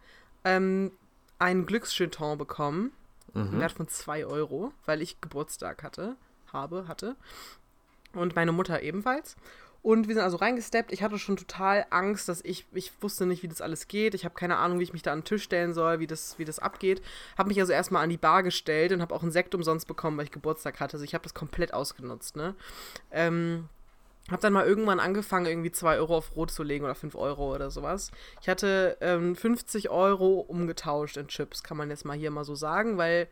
[0.44, 0.92] ähm,
[1.38, 2.92] einen Glücksjeton bekommen
[3.36, 3.60] mhm.
[3.60, 6.16] Wert von 2 Euro, weil ich Geburtstag hatte,
[6.52, 7.16] habe, hatte.
[8.12, 9.36] Und meine Mutter ebenfalls.
[9.82, 10.92] Und wir sind also reingesteppt.
[10.92, 14.14] Ich hatte schon total Angst, dass ich, ich wusste nicht, wie das alles geht.
[14.14, 16.38] Ich habe keine Ahnung, wie ich mich da an den Tisch stellen soll, wie das,
[16.38, 17.02] wie das abgeht.
[17.38, 20.16] Habe mich also erstmal an die Bar gestellt und habe auch einen Sekt umsonst bekommen,
[20.16, 20.94] weil ich Geburtstag hatte.
[20.94, 22.54] Also ich habe das komplett ausgenutzt, ne?
[23.12, 23.68] Ähm,
[24.30, 27.54] hab dann mal irgendwann angefangen, irgendwie 2 Euro auf Rot zu legen oder 5 Euro
[27.54, 28.10] oder sowas.
[28.40, 32.56] Ich hatte ähm, 50 Euro umgetauscht in Chips, kann man jetzt mal hier mal so
[32.56, 33.28] sagen, weil,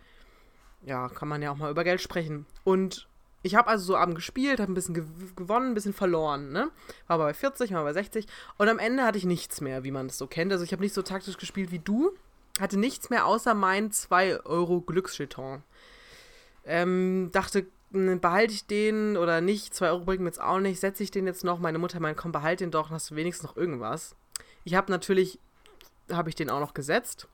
[0.83, 2.46] ja, kann man ja auch mal über Geld sprechen.
[2.62, 3.09] Und
[3.44, 5.04] ich habe also so Abend gespielt, habe ein bisschen gew
[5.37, 6.70] gewonnen, ein bisschen verloren, ne?
[7.09, 8.26] War bei 40, war bei 60.
[8.57, 10.50] Und am Ende hatte ich nichts mehr, wie man das so kennt.
[10.50, 12.12] Also ich habe nicht so taktisch gespielt wie du.
[12.59, 15.62] Hatte nichts mehr außer mein 2 Euro Glücksjeton.
[16.64, 19.74] Ähm, dachte, behalte ich den oder nicht?
[19.74, 20.80] 2 Euro bringen mir jetzt auch nicht.
[20.80, 21.59] Setze ich den jetzt noch?
[21.59, 24.16] Meine Mutter meint, komm, behalte den doch, dann hast du wenigstens noch irgendwas.
[24.64, 25.38] Ich habe natürlich,
[26.11, 27.28] habe ich den auch noch gesetzt.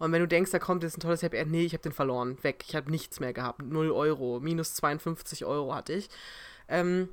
[0.00, 1.92] Und wenn du denkst, da kommt jetzt ein tolles Happy End, nee, ich habe den
[1.92, 2.38] verloren.
[2.42, 2.64] Weg.
[2.66, 3.62] Ich habe nichts mehr gehabt.
[3.62, 4.40] 0 Euro.
[4.40, 6.08] Minus 52 Euro hatte ich.
[6.68, 7.10] Ähm,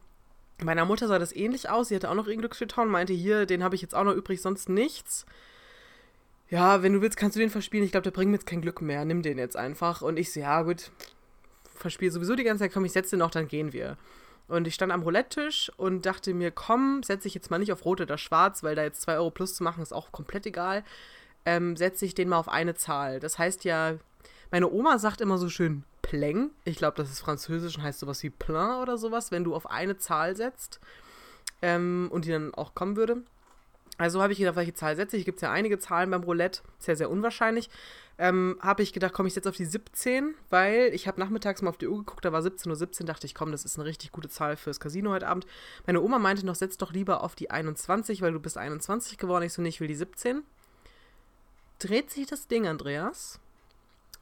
[0.64, 1.90] meiner Mutter sah das ähnlich aus.
[1.90, 4.42] Sie hatte auch noch ihren Glücksjeton, meinte, hier, den habe ich jetzt auch noch übrig,
[4.42, 5.26] sonst nichts.
[6.50, 7.86] Ja, wenn du willst, kannst du den verspielen.
[7.86, 9.04] Ich glaube, der bringt mir jetzt kein Glück mehr.
[9.04, 10.02] Nimm den jetzt einfach.
[10.02, 10.90] Und ich so, ja, gut,
[11.76, 13.98] verspiele sowieso die ganze Zeit, komm, ich setze den noch, dann gehen wir.
[14.48, 17.84] Und ich stand am Roulette-Tisch und dachte mir, komm, setze ich jetzt mal nicht auf
[17.84, 20.86] Rot oder Schwarz, weil da jetzt 2 Euro plus zu machen ist auch komplett egal.
[21.48, 23.22] Ähm, setze ich den mal auf eine Zahl.
[23.22, 23.94] Das heißt ja,
[24.52, 26.52] meine Oma sagt immer so schön Pleng.
[26.66, 29.72] Ich glaube, das ist französisch und heißt sowas wie Plein oder sowas, wenn du auf
[29.72, 30.82] eine Zahl setzt
[31.62, 33.24] ähm, und die dann auch kommen würde.
[33.98, 35.24] Also habe ich gedacht, welche Zahl setze ich?
[35.24, 37.70] Gibt es ja einige Zahlen beim Roulette, sehr, sehr unwahrscheinlich.
[38.18, 41.70] Ähm, habe ich gedacht, komme ich jetzt auf die 17, weil ich habe nachmittags mal
[41.70, 43.86] auf die Uhr geguckt, da war 17.17 Uhr, 17, dachte ich, komm, das ist eine
[43.86, 45.48] richtig gute Zahl fürs Casino heute Abend.
[45.86, 49.46] Meine Oma meinte noch, setz doch lieber auf die 21, weil du bist 21 geworden.
[49.46, 50.44] Ich so, nee, ich will die 17.
[51.80, 53.40] Dreht sich das Ding, Andreas?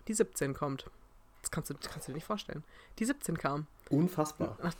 [0.07, 0.85] Die 17 kommt.
[1.41, 2.63] Das kannst du, das kannst du dir nicht vorstellen.
[2.99, 3.67] Die 17 kam.
[3.89, 4.57] Unfassbar.
[4.61, 4.73] Ach,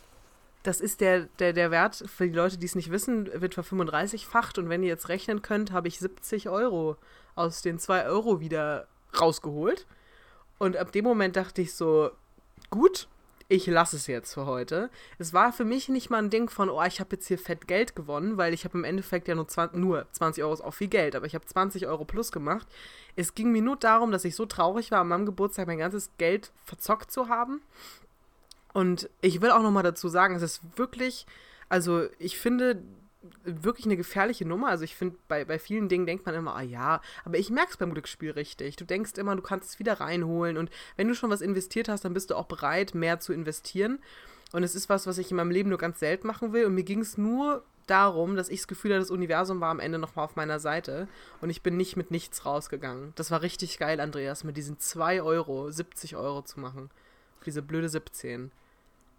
[0.62, 3.64] das ist der, der, der Wert, für die Leute, die es nicht wissen, wird ver
[3.64, 4.58] 35-facht.
[4.58, 6.96] Und wenn ihr jetzt rechnen könnt, habe ich 70 Euro
[7.34, 9.86] aus den 2 Euro wieder rausgeholt.
[10.58, 12.10] Und ab dem Moment dachte ich so,
[12.70, 13.08] gut,
[13.48, 14.90] ich lasse es jetzt für heute.
[15.18, 17.68] Es war für mich nicht mal ein Ding von, oh, ich habe jetzt hier fett
[17.68, 20.74] Geld gewonnen, weil ich habe im Endeffekt ja nur 20, nur 20 Euro ist auch
[20.74, 22.66] viel Geld, aber ich habe 20 Euro plus gemacht.
[23.14, 26.10] Es ging mir nur darum, dass ich so traurig war, an meinem Geburtstag mein ganzes
[26.18, 27.62] Geld verzockt zu haben
[28.76, 31.26] und ich will auch noch mal dazu sagen, es ist wirklich,
[31.70, 32.82] also ich finde
[33.44, 34.68] wirklich eine gefährliche Nummer.
[34.68, 37.70] Also ich finde, bei, bei vielen Dingen denkt man immer, ah ja, aber ich merke
[37.70, 38.76] es beim Glücksspiel richtig.
[38.76, 42.04] Du denkst immer, du kannst es wieder reinholen und wenn du schon was investiert hast,
[42.04, 43.98] dann bist du auch bereit, mehr zu investieren.
[44.52, 46.66] Und es ist was, was ich in meinem Leben nur ganz selten machen will.
[46.66, 49.80] Und mir ging es nur darum, dass ich das Gefühl hatte, das Universum war am
[49.80, 51.08] Ende nochmal auf meiner Seite
[51.40, 53.12] und ich bin nicht mit nichts rausgegangen.
[53.14, 56.90] Das war richtig geil, Andreas, mit diesen 2 Euro, 70 Euro zu machen.
[57.44, 58.50] Diese blöde 17.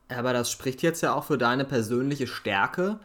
[0.10, 3.00] Aber das spricht jetzt ja auch für deine persönliche Stärke,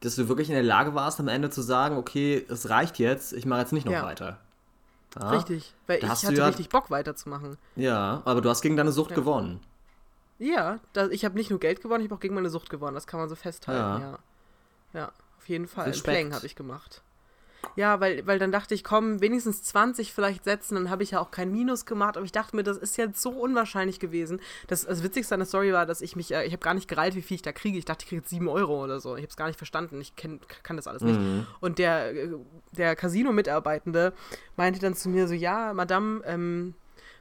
[0.00, 3.32] dass du wirklich in der Lage warst, am Ende zu sagen, okay, es reicht jetzt,
[3.32, 4.04] ich mache jetzt nicht noch ja.
[4.04, 4.38] weiter.
[5.18, 5.30] Ja?
[5.30, 7.56] Richtig, weil da ich hatte ja, richtig Bock weiterzumachen.
[7.76, 9.60] Ja, aber du hast gegen deine Sucht gewonnen.
[10.38, 12.94] Ja, da, ich habe nicht nur Geld gewonnen, ich habe auch gegen meine Sucht gewonnen,
[12.94, 14.18] das kann man so festhalten, ja.
[14.94, 15.90] Ja, auf jeden Fall.
[15.90, 17.02] Playing habe ich gemacht.
[17.78, 21.20] Ja, weil, weil dann dachte ich, komm, wenigstens 20 vielleicht setzen, dann habe ich ja
[21.20, 22.16] auch kein Minus gemacht.
[22.16, 24.40] Aber ich dachte mir, das ist jetzt so unwahrscheinlich gewesen.
[24.66, 26.88] Das, das Witzigste an der Story war, dass ich mich, äh, ich habe gar nicht
[26.88, 27.78] gereilt, wie viel ich da kriege.
[27.78, 29.14] Ich dachte, ich kriege jetzt 7 Euro oder so.
[29.14, 30.00] Ich habe es gar nicht verstanden.
[30.00, 31.20] Ich kenn, kann das alles nicht.
[31.20, 31.46] Mhm.
[31.60, 32.12] Und der,
[32.72, 34.12] der Casino-Mitarbeitende
[34.56, 36.74] meinte dann zu mir so, ja, Madame, ähm,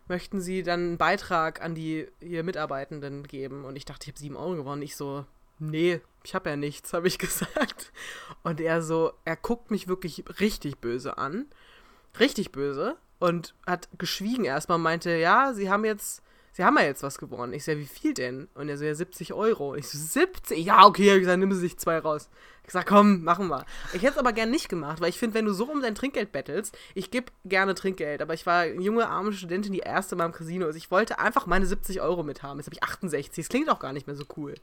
[0.07, 3.63] möchten Sie dann einen Beitrag an die hier Mitarbeitenden geben?
[3.63, 4.81] Und ich dachte, ich habe 7 Euro gewonnen.
[4.81, 5.23] Ich so,
[5.59, 7.91] nee, ich habe ja nichts, habe ich gesagt.
[8.43, 11.45] Und er so, er guckt mich wirklich richtig böse an.
[12.19, 12.97] Richtig böse.
[13.19, 17.53] Und hat geschwiegen erstmal, meinte, ja, sie haben jetzt, Sie haben ja jetzt was gewonnen.
[17.53, 18.47] Ich so, ja, wie viel denn?
[18.55, 19.75] Und er so, ja, 70 Euro.
[19.75, 20.57] Ich so, 70?
[20.57, 22.31] Ja, okay, hab ich gesagt, nimm sie sich zwei raus.
[22.65, 23.63] Ich sag, komm, machen wir.
[23.93, 25.93] Ich hätte es aber gern nicht gemacht, weil ich finde, wenn du so um dein
[25.93, 30.15] Trinkgeld bettelst, ich gebe gerne Trinkgeld, aber ich war eine junge, arme Studentin, die erste
[30.15, 30.77] Mal im Casino ist.
[30.77, 32.57] Ich wollte einfach meine 70 Euro mithaben.
[32.57, 33.45] Jetzt habe ich 68.
[33.45, 34.55] Das klingt auch gar nicht mehr so cool.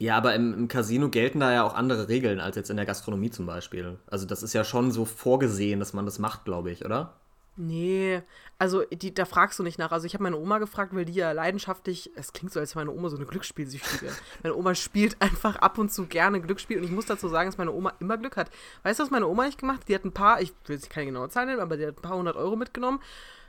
[0.00, 2.86] Ja, aber im, im, Casino gelten da ja auch andere Regeln als jetzt in der
[2.86, 3.98] Gastronomie zum Beispiel.
[4.06, 7.14] Also das ist ja schon so vorgesehen, dass man das macht, glaube ich, oder?
[7.60, 8.22] Nee,
[8.60, 9.90] also die, da fragst du nicht nach.
[9.90, 12.86] Also ich habe meine Oma gefragt, weil die ja leidenschaftlich, es klingt so, als wäre
[12.86, 14.12] meine Oma so eine Glücksspielsüchtige.
[14.44, 17.58] meine Oma spielt einfach ab und zu gerne Glücksspiel und ich muss dazu sagen, dass
[17.58, 18.48] meine Oma immer Glück hat.
[18.84, 19.88] Weißt du, was meine Oma nicht gemacht hat?
[19.88, 22.02] Die hat ein paar, ich will jetzt keine genaue Zahl nennen, aber die hat ein
[22.02, 23.00] paar hundert Euro mitgenommen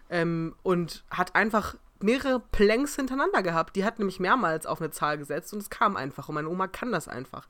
[0.09, 3.75] ähm, und hat einfach mehrere Planks hintereinander gehabt.
[3.75, 6.67] Die hat nämlich mehrmals auf eine Zahl gesetzt und es kam einfach und meine Oma
[6.67, 7.47] kann das einfach.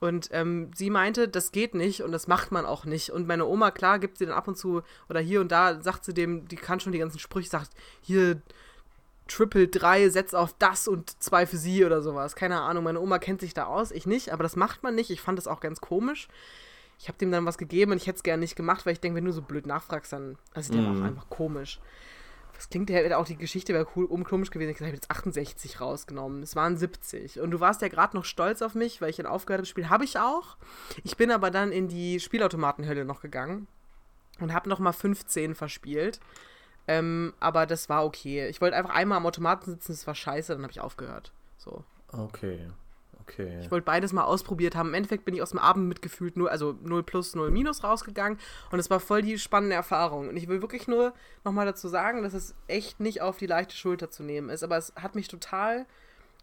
[0.00, 3.10] Und ähm, sie meinte, das geht nicht und das macht man auch nicht.
[3.10, 6.04] Und meine Oma, klar, gibt sie dann ab und zu oder hier und da, sagt
[6.04, 8.42] sie dem, die kann schon die ganzen Sprüche, sagt, hier
[9.28, 12.34] Triple 3, setz auf das und zwei für sie oder sowas.
[12.34, 15.10] Keine Ahnung, meine Oma kennt sich da aus, ich nicht, aber das macht man nicht.
[15.10, 16.28] Ich fand das auch ganz komisch.
[16.98, 19.00] Ich habe dem dann was gegeben und ich hätte es gerne nicht gemacht, weil ich
[19.00, 20.86] denke, wenn du so blöd nachfragst, dann also der mm.
[20.86, 21.80] war auch einfach komisch.
[22.62, 24.70] Das klingt ja auch, die Geschichte wäre cool, um komisch gewesen.
[24.70, 26.44] Ich habe jetzt 68 rausgenommen.
[26.44, 27.40] Es waren 70.
[27.40, 30.04] Und du warst ja gerade noch stolz auf mich, weil ich ein aufgehörtes Spiel habe
[30.04, 30.56] ich auch.
[31.02, 33.66] Ich bin aber dann in die Spielautomatenhölle noch gegangen
[34.38, 36.20] und habe nochmal 15 verspielt.
[36.86, 38.46] Ähm, aber das war okay.
[38.46, 41.32] Ich wollte einfach einmal am Automaten sitzen, das war scheiße, dann habe ich aufgehört.
[41.58, 41.82] So.
[42.12, 42.70] Okay.
[43.22, 43.60] Okay.
[43.60, 44.88] Ich wollte beides mal ausprobiert haben.
[44.88, 48.38] Im Endeffekt bin ich aus dem Abend mitgefühlt nur, also 0 plus, 0 minus rausgegangen
[48.70, 50.28] und es war voll die spannende Erfahrung.
[50.28, 51.12] Und ich will wirklich nur
[51.44, 54.62] nochmal dazu sagen, dass es echt nicht auf die leichte Schulter zu nehmen ist.
[54.62, 55.86] Aber es hat mich total.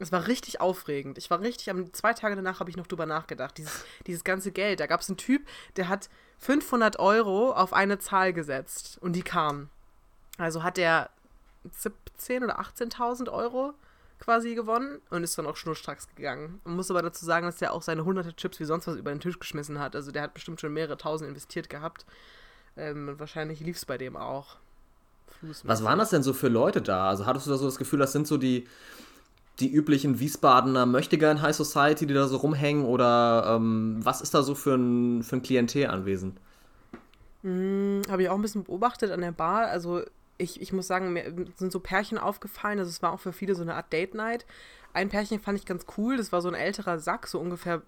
[0.01, 1.17] Es war richtig aufregend.
[1.17, 3.57] Ich war richtig, am, zwei Tage danach habe ich noch drüber nachgedacht.
[3.57, 4.79] Dieses, dieses ganze Geld.
[4.79, 9.23] Da gab es einen Typ, der hat 500 Euro auf eine Zahl gesetzt und die
[9.23, 9.69] kam.
[10.37, 11.09] Also hat er
[11.69, 13.73] 17 oder 18.000 Euro
[14.19, 16.59] quasi gewonnen und ist dann auch schnurstracks gegangen.
[16.63, 19.11] Man muss aber dazu sagen, dass der auch seine hunderte Chips wie sonst was über
[19.11, 19.95] den Tisch geschmissen hat.
[19.95, 22.05] Also der hat bestimmt schon mehrere tausend investiert gehabt.
[22.77, 24.57] Ähm, und wahrscheinlich lief es bei dem auch.
[25.63, 27.09] Was waren das denn so für Leute da?
[27.09, 28.67] Also hattest du da so das Gefühl, das sind so die,
[29.59, 32.83] die üblichen Wiesbadener Möchtegern High Society, die da so rumhängen?
[32.83, 36.37] Oder ähm, was ist da so für ein, für ein Klientel anwesend?
[37.43, 39.67] Hm, Habe ich auch ein bisschen beobachtet an der Bar.
[39.67, 40.03] Also
[40.39, 42.79] ich, ich muss sagen, mir sind so Pärchen aufgefallen.
[42.79, 44.45] Also es war auch für viele so eine Art Date Night.
[44.93, 46.17] Ein Pärchen fand ich ganz cool.
[46.17, 47.83] Das war so ein älterer Sack, so ungefähr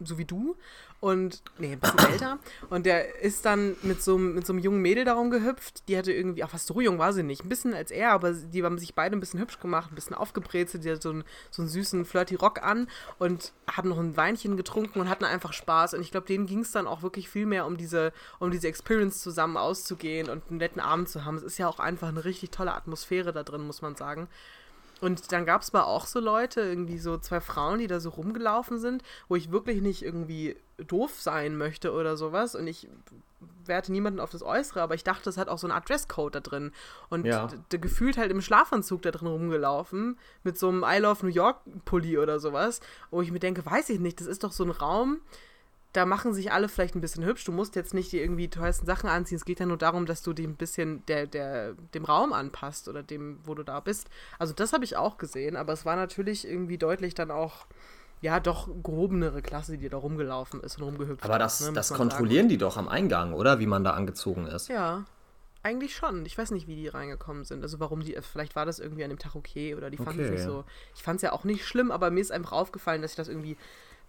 [0.00, 0.56] so wie du.
[0.98, 2.38] Und, nee, ein bisschen älter.
[2.70, 5.88] Und der ist dann mit so, mit so einem jungen Mädel darum gehüpft.
[5.88, 7.44] Die hatte irgendwie, ach, fast so jung war sie nicht.
[7.44, 10.16] Ein bisschen als er, aber die haben sich beide ein bisschen hübsch gemacht, ein bisschen
[10.16, 10.84] aufgebrezelt.
[10.84, 14.56] Die hat so einen, so einen süßen, flirty Rock an und haben noch ein Weinchen
[14.56, 15.94] getrunken und hatten einfach Spaß.
[15.94, 18.68] Und ich glaube, denen ging es dann auch wirklich viel mehr um diese, um diese
[18.68, 21.36] Experience zusammen auszugehen und einen netten Abend zu haben.
[21.36, 24.28] Es ist ja auch einfach eine richtig tolle Atmosphäre da drin, muss man sagen.
[25.00, 28.10] Und dann gab es aber auch so Leute, irgendwie so zwei Frauen, die da so
[28.10, 32.54] rumgelaufen sind, wo ich wirklich nicht irgendwie doof sein möchte oder sowas.
[32.54, 32.88] Und ich
[33.66, 36.36] werte niemanden auf das Äußere, aber ich dachte, es hat auch so eine Art Dresscode
[36.36, 36.72] da drin.
[37.10, 37.48] Und ja.
[37.68, 42.18] gefühlt halt im Schlafanzug da drin rumgelaufen, mit so einem I Love New York Pulli
[42.18, 42.80] oder sowas,
[43.10, 45.20] wo ich mir denke, weiß ich nicht, das ist doch so ein Raum,
[45.96, 47.44] da machen sich alle vielleicht ein bisschen hübsch.
[47.44, 49.36] Du musst jetzt nicht die irgendwie teuersten Sachen anziehen.
[49.36, 52.88] Es geht ja nur darum, dass du dich ein bisschen der, der, dem Raum anpasst
[52.88, 54.08] oder dem, wo du da bist.
[54.38, 57.66] Also das habe ich auch gesehen, aber es war natürlich irgendwie deutlich dann auch,
[58.20, 62.44] ja, doch gehobenere Klasse, die da rumgelaufen ist und rumgehüpft Aber das, ne, das kontrollieren
[62.44, 62.48] sagen.
[62.50, 63.58] die doch am Eingang, oder?
[63.58, 64.68] Wie man da angezogen ist.
[64.68, 65.04] Ja.
[65.62, 66.26] Eigentlich schon.
[66.26, 67.62] Ich weiß nicht, wie die reingekommen sind.
[67.62, 70.30] Also warum die, vielleicht war das irgendwie an dem Tag okay oder die fanden es
[70.30, 70.64] nicht so.
[70.94, 73.28] Ich fand es ja auch nicht schlimm, aber mir ist einfach aufgefallen, dass ich das
[73.28, 73.56] irgendwie,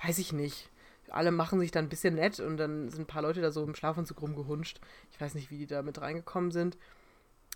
[0.05, 0.69] weiß ich nicht,
[1.09, 3.63] alle machen sich dann ein bisschen nett und dann sind ein paar Leute da so
[3.63, 4.79] im Schlafanzug rumgehunscht.
[5.11, 6.77] Ich weiß nicht, wie die da mit reingekommen sind.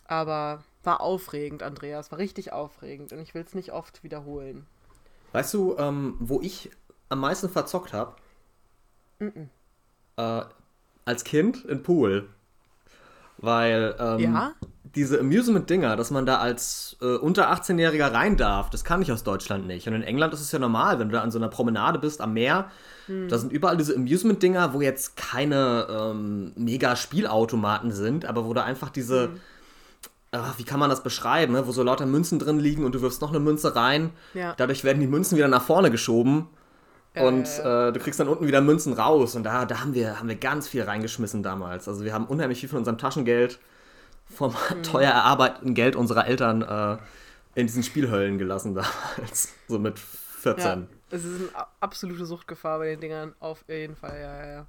[0.06, 2.12] Aber war aufregend, Andreas.
[2.12, 4.66] War richtig aufregend und ich will es nicht oft wiederholen.
[5.32, 6.72] Weißt du, ähm, wo ich
[7.10, 8.16] am meisten verzockt habe?
[9.20, 9.48] Mm -mm.
[10.18, 10.46] äh,
[11.06, 12.30] als Kind in Pool.
[13.38, 14.54] Weil ähm, ja?
[14.96, 19.24] Diese Amusement-Dinger, dass man da als äh, unter 18-Jähriger rein darf, das kann ich aus
[19.24, 19.88] Deutschland nicht.
[19.88, 22.20] Und in England ist es ja normal, wenn du da an so einer Promenade bist
[22.22, 22.70] am Meer,
[23.06, 23.30] hm.
[23.30, 28.64] da sind überall diese Amusement-Dinger, wo jetzt keine ähm, mega Spielautomaten sind, aber wo da
[28.64, 29.40] einfach diese, hm.
[30.32, 31.66] ach, wie kann man das beschreiben, ne?
[31.68, 34.12] wo so lauter Münzen drin liegen und du wirfst noch eine Münze rein.
[34.34, 34.56] Ja.
[34.58, 36.48] Dadurch werden die Münzen wieder nach vorne geschoben.
[37.14, 39.36] Und äh, äh, du kriegst dann unten wieder Münzen raus.
[39.36, 41.90] Und da, da haben, wir, haben wir ganz viel reingeschmissen damals.
[41.90, 43.60] Also wir haben unheimlich viel von unserem Taschengeld,
[44.32, 44.84] vom mhm.
[44.84, 46.98] teuer erarbeiteten Geld unserer Eltern äh,
[47.60, 49.54] in diesen Spielhöllen gelassen damals.
[49.68, 50.66] So mit 14.
[50.66, 54.66] Ja, es ist eine absolute Suchtgefahr bei den Dingern, auf jeden Fall, ja, ja, ja.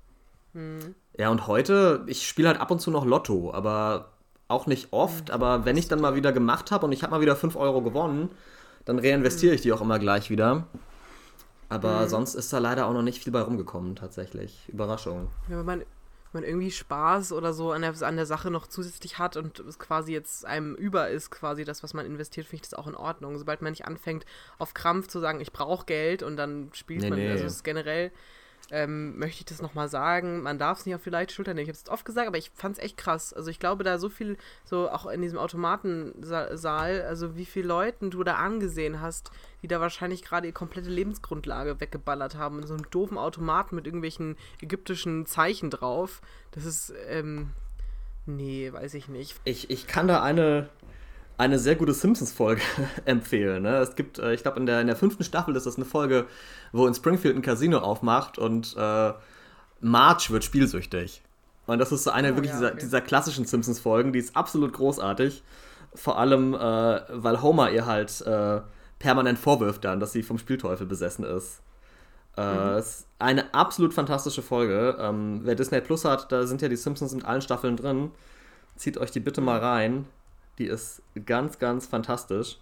[0.53, 0.95] Mhm.
[1.17, 4.13] Ja, und heute, ich spiele halt ab und zu noch Lotto, aber
[4.49, 5.35] Auch nicht oft, mhm.
[5.35, 7.81] aber wenn ich dann mal wieder gemacht habe und ich habe mal wieder 5 Euro
[7.81, 8.29] gewonnen,
[8.85, 9.55] dann reinvestiere mhm.
[9.55, 10.67] ich die auch immer gleich wieder.
[11.71, 12.09] Aber mhm.
[12.09, 14.69] sonst ist da leider auch noch nicht viel bei rumgekommen, tatsächlich.
[14.69, 15.29] Überraschung.
[15.49, 15.83] Ja, wenn man
[16.35, 19.79] man irgendwie Spaß oder so an der, an der Sache noch zusätzlich hat und es
[19.79, 22.95] quasi jetzt einem über ist, quasi das, was man investiert, finde ich das auch in
[22.95, 23.39] Ordnung.
[23.39, 24.25] Sobald man nicht anfängt,
[24.59, 27.31] auf Krampf zu sagen, ich brauche Geld und dann spielt nee, man, nee.
[27.31, 28.13] also es ist generell
[28.71, 30.43] ähm, möchte ich das nochmal sagen.
[30.43, 31.69] Man darf es nicht auf die leichte Schulter nehmen.
[31.69, 33.33] Ich habe es oft gesagt, aber ich fand es echt krass.
[33.33, 38.11] Also ich glaube, da so viel, so auch in diesem Automatensaal, also wie viele Leuten
[38.11, 39.31] du da angesehen hast,
[39.63, 42.61] die da wahrscheinlich gerade ihre komplette Lebensgrundlage weggeballert haben.
[42.61, 46.21] In so einem doofen Automaten mit irgendwelchen ägyptischen Zeichen drauf.
[46.53, 47.51] Das ist, ähm,
[48.27, 49.41] nee, weiß ich nicht.
[49.45, 50.69] Ich, ich kann da eine
[51.43, 52.63] eine sehr gute Simpsons-Folge
[53.05, 53.65] empfehlen.
[53.65, 53.79] Ne?
[53.79, 56.27] Es gibt, äh, ich glaube, in der, in der fünften Staffel ist das eine Folge,
[56.71, 59.13] wo in Springfield ein Casino aufmacht und äh,
[59.81, 61.23] Marge wird spielsüchtig.
[61.67, 64.73] Und das ist so eine oh, wirklich ja, dieser, dieser, klassischen Simpsons-Folgen, die ist absolut
[64.73, 65.43] großartig.
[65.95, 68.61] Vor allem, äh, weil Homer ihr halt äh,
[68.99, 71.61] permanent vorwirft dann, dass sie vom Spielteufel besessen ist.
[72.37, 72.79] Äh, mhm.
[72.79, 74.97] ist eine absolut fantastische Folge.
[74.99, 78.13] Ähm, wer Disney Plus hat, da sind ja die Simpsons mit allen Staffeln drin.
[78.77, 80.07] Zieht euch die bitte mal rein.
[80.59, 82.59] Die ist ganz, ganz fantastisch.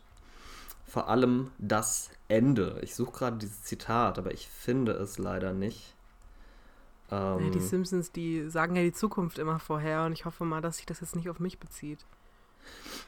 [0.86, 2.78] Vor allem das Ende.
[2.82, 5.94] Ich suche gerade dieses Zitat, aber ich finde es leider nicht.
[7.10, 10.60] Ähm, ja, die Simpsons, die sagen ja die Zukunft immer vorher und ich hoffe mal,
[10.60, 12.04] dass sich das jetzt nicht auf mich bezieht.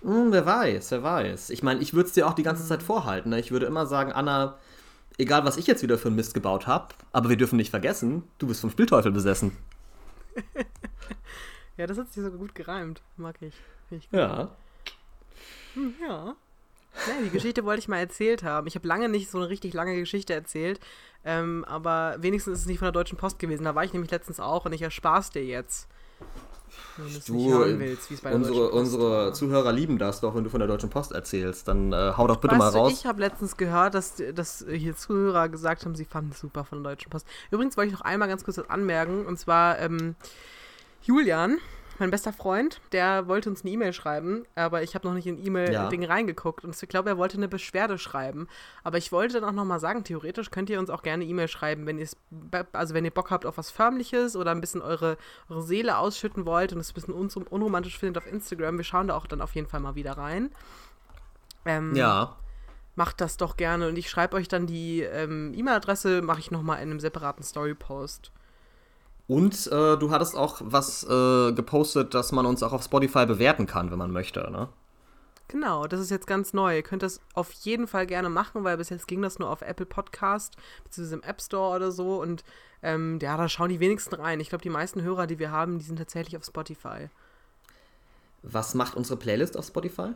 [0.03, 1.51] Hm, wer weiß, wer weiß.
[1.51, 2.67] Ich meine, ich würde es dir auch die ganze.
[2.67, 3.31] Zeit vorhalten.
[3.31, 3.41] Ne?
[3.41, 4.59] Ich würde immer sagen, Anna,
[5.19, 8.25] egal was ich jetzt wieder für einen Mist gebaut habe, aber wir dürfen nicht vergessen,
[8.39, 9.57] du bist vom Spielteufel besessen.
[11.77, 13.03] ja, das hat sich so gut gereimt.
[13.17, 13.55] Mag ich.
[13.91, 14.51] ich ja.
[15.75, 16.35] Hm, ja.
[17.07, 18.67] Ja, die Geschichte wollte ich mal erzählt haben.
[18.67, 20.79] Ich habe lange nicht so eine richtig lange Geschichte erzählt,
[21.25, 23.65] ähm, aber wenigstens ist es nicht von der Deutschen Post gewesen.
[23.65, 25.89] Da war ich nämlich letztens auch und ich erspar's dir jetzt.
[26.97, 30.45] Wenn du nicht hören willst, wie es bei unsere, unsere Zuhörer lieben das doch, wenn
[30.45, 31.69] du von der Deutschen Post erzählst.
[31.69, 32.93] Dann äh, hau doch bitte weißt mal raus.
[32.93, 36.65] Du, ich habe letztens gehört, dass, dass hier Zuhörer gesagt haben, sie fanden es super
[36.65, 37.27] von der Deutschen Post.
[37.51, 39.25] Übrigens wollte ich noch einmal ganz kurz was anmerken.
[39.27, 40.15] Und zwar ähm,
[41.03, 41.59] Julian
[42.03, 45.39] mein bester Freund, der wollte uns eine E-Mail schreiben, aber ich habe noch nicht in
[45.39, 46.09] E-Mail-Ding ja.
[46.09, 46.65] reingeguckt.
[46.65, 48.49] Und ich glaube, er wollte eine Beschwerde schreiben.
[48.83, 51.87] Aber ich wollte dann auch nochmal sagen, theoretisch könnt ihr uns auch gerne E-Mail schreiben,
[51.87, 52.09] wenn ihr
[52.73, 55.17] also wenn ihr Bock habt auf was Förmliches oder ein bisschen eure,
[55.49, 58.79] eure Seele ausschütten wollt und es ein bisschen un unromantisch findet auf Instagram.
[58.79, 60.51] Wir schauen da auch dann auf jeden Fall mal wieder rein.
[61.65, 62.37] Ähm, ja.
[62.97, 66.79] Macht das doch gerne und ich schreibe euch dann die ähm, E-Mail-Adresse, mache ich nochmal
[66.79, 68.33] in einem separaten Story-Post.
[69.29, 73.67] Und äh, du hattest auch was äh, gepostet, dass man uns auch auf Spotify bewerten
[73.67, 74.69] kann, wenn man möchte, ne?
[75.49, 76.77] Genau, das ist jetzt ganz neu.
[76.77, 79.61] Ihr könnt das auf jeden Fall gerne machen, weil bis jetzt ging das nur auf
[79.61, 82.23] Apple Podcast, beziehungsweise im App Store oder so.
[82.23, 82.43] Und
[82.83, 84.41] ähm, ja, da schauen die wenigsten rein.
[84.41, 87.11] Ich glaube, die meisten Hörer, die wir haben, die sind tatsächlich auf Spotify.
[88.43, 90.13] Was macht unsere Playlist auf Spotify?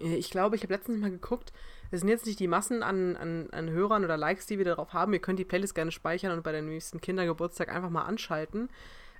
[0.00, 1.52] Äh, ich glaube, ich habe letztens mal geguckt,
[1.90, 4.92] es sind jetzt nicht die Massen an, an, an Hörern oder Likes, die wir darauf
[4.92, 5.12] haben.
[5.12, 8.68] Ihr könnt die Playlist gerne speichern und bei der nächsten Kindergeburtstag einfach mal anschalten.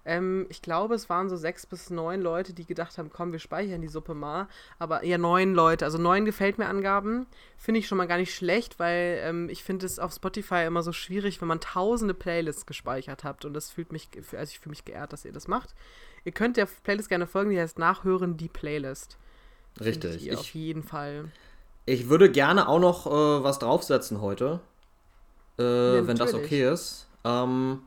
[0.06, 3.40] Ähm, ich glaube, es waren so sechs bis neun Leute, die gedacht haben, komm, wir
[3.40, 4.48] speichern die Suppe mal.
[4.78, 5.84] Aber eher neun Leute.
[5.84, 7.26] Also neun gefällt mir Angaben.
[7.58, 10.82] Finde ich schon mal gar nicht schlecht, weil ähm, ich finde es auf Spotify immer
[10.82, 13.44] so schwierig, wenn man tausende Playlists gespeichert habt.
[13.44, 15.74] Und das fühlt mich, also ich fühle mich geehrt, dass ihr das macht.
[16.24, 19.18] Ihr könnt der Playlist gerne folgen, die heißt Nachhören die Playlist.
[19.80, 20.26] Richtig.
[20.26, 21.30] Ich, auf jeden Fall.
[21.86, 24.58] Ich würde gerne auch noch äh, was draufsetzen heute.
[25.58, 27.06] Äh, ja, wenn das okay ist.
[27.24, 27.82] Ähm,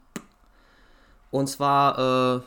[1.31, 2.41] und zwar, äh,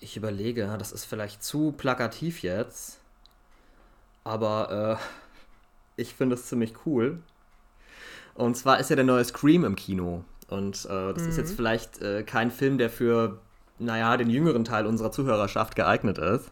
[0.00, 3.00] ich überlege, das ist vielleicht zu plakativ jetzt.
[4.24, 5.04] Aber äh,
[6.00, 7.18] ich finde es ziemlich cool.
[8.34, 10.24] Und zwar ist ja der neue Scream im Kino.
[10.48, 11.28] Und äh, das mhm.
[11.28, 11.56] ist jetzt mhm.
[11.56, 13.40] vielleicht äh, kein Film, der für,
[13.78, 16.50] naja, den jüngeren Teil unserer Zuhörerschaft geeignet ist.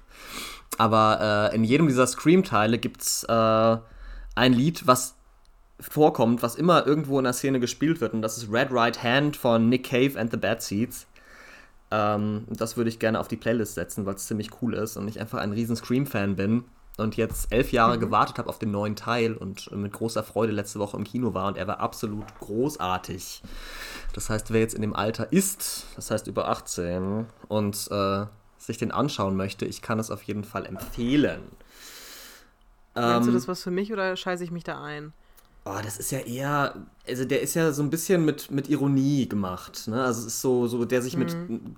[0.79, 3.77] Aber äh, in jedem dieser Scream-Teile gibt es äh,
[4.35, 5.15] ein Lied, was
[5.81, 8.15] vorkommt, was immer irgendwo in der Szene gespielt wird.
[8.15, 11.07] Und das ist Red Right Hand von Nick Cave and the Bad Seeds.
[11.91, 15.09] Ähm, das würde ich gerne auf die Playlist setzen, weil es ziemlich cool ist und
[15.09, 16.65] ich einfach ein riesen Scream-Fan bin
[16.97, 18.01] und jetzt elf Jahre mhm.
[18.01, 21.49] gewartet habe auf den neuen Teil und mit großer Freude letzte Woche im Kino war
[21.49, 23.43] und er war absolut großartig.
[24.15, 28.27] Das heißt, wer jetzt in dem Alter ist, das heißt über 18 und äh,
[28.67, 31.41] sich den anschauen möchte, ich kann es auf jeden Fall empfehlen.
[32.95, 35.13] Meinst ähm, du das was für mich oder scheiße ich mich da ein?
[35.69, 36.77] Oh, das ist ja eher,
[37.09, 39.89] also der ist ja so ein bisschen mit, mit Ironie gemacht.
[39.89, 40.01] Ne?
[40.01, 41.25] Also es ist so, so der sich mhm.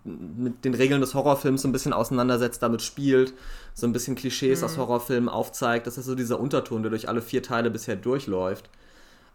[0.04, 3.32] mit, mit den Regeln des Horrorfilms so ein bisschen auseinandersetzt, damit spielt,
[3.72, 4.66] so ein bisschen Klischees mhm.
[4.66, 5.86] aus Horrorfilmen aufzeigt.
[5.86, 8.68] Das ist so dieser Unterton, der durch alle vier Teile bisher durchläuft.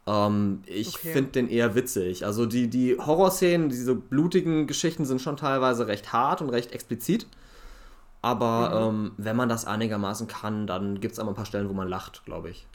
[0.05, 1.13] Ähm, ich Okay.
[1.13, 2.23] finde den eher witzig.
[2.23, 7.25] Also die, die Horrorszenen, diese blutigen Geschichten sind schon teilweise recht hart und recht explizit.
[8.24, 8.95] Aber Mhm.
[8.95, 11.74] ähm, wenn man das einigermaßen kann, dann gibt es auch mal ein paar Stellen, wo
[11.74, 12.65] man lacht, glaube ich.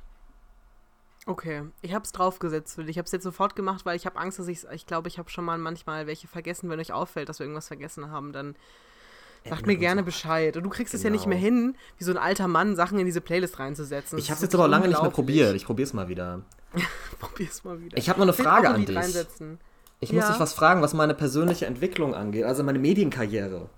[1.26, 2.78] Okay, ich habe es draufgesetzt.
[2.78, 5.18] Ich habe es jetzt sofort gemacht, weil ich habe Angst, dass ich ich glaube, ich
[5.18, 6.70] habe schon mal manchmal welche vergessen.
[6.70, 8.56] Wenn euch auffällt, dass wir irgendwas vergessen haben, dann
[9.48, 10.02] sagt mir und gerne.
[10.02, 10.56] Bescheid.
[10.56, 11.34] Und du kriegst es ja nicht Genau.
[11.36, 14.18] mehr hin, wie so ein alter Mann Sachen in diese Playlist reinzusetzen.
[14.18, 15.54] Ich habe es jetzt aber lange nicht mehr probiert.
[15.54, 16.42] Ich probiere es mal wieder.
[17.18, 17.96] Probier's mal wieder.
[17.96, 18.96] Ich habe noch eine Frage an dich.
[18.96, 19.58] Reinsetzen.
[20.00, 20.30] Ich muss Ja.
[20.30, 23.68] dich was fragen, was meine persönliche Entwicklung angeht, also meine Medienkarriere.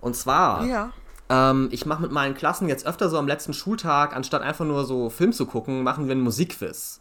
[0.00, 0.92] Und zwar, Ja.
[1.32, 4.84] Ähm, ich mache mit meinen Klassen jetzt öfter so am letzten Schultag, anstatt einfach nur
[4.84, 7.00] so Film zu gucken, machen wir einen Musikquiz.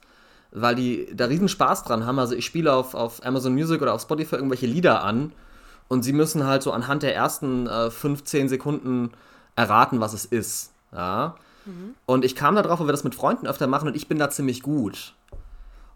[0.52, 2.20] Weil die da riesen Spaß dran haben.
[2.20, 5.34] Also ich spiele auf, auf Amazon Music oder auf Spotify irgendwelche Lieder an
[5.88, 9.12] und sie müssen halt so anhand der ersten äh, 15 Sekunden
[9.58, 10.72] erraten, was es ist.
[10.94, 11.36] Ja.
[12.06, 14.30] Und ich kam darauf, weil wir das mit Freunden öfter machen und ich bin da
[14.30, 15.14] ziemlich gut.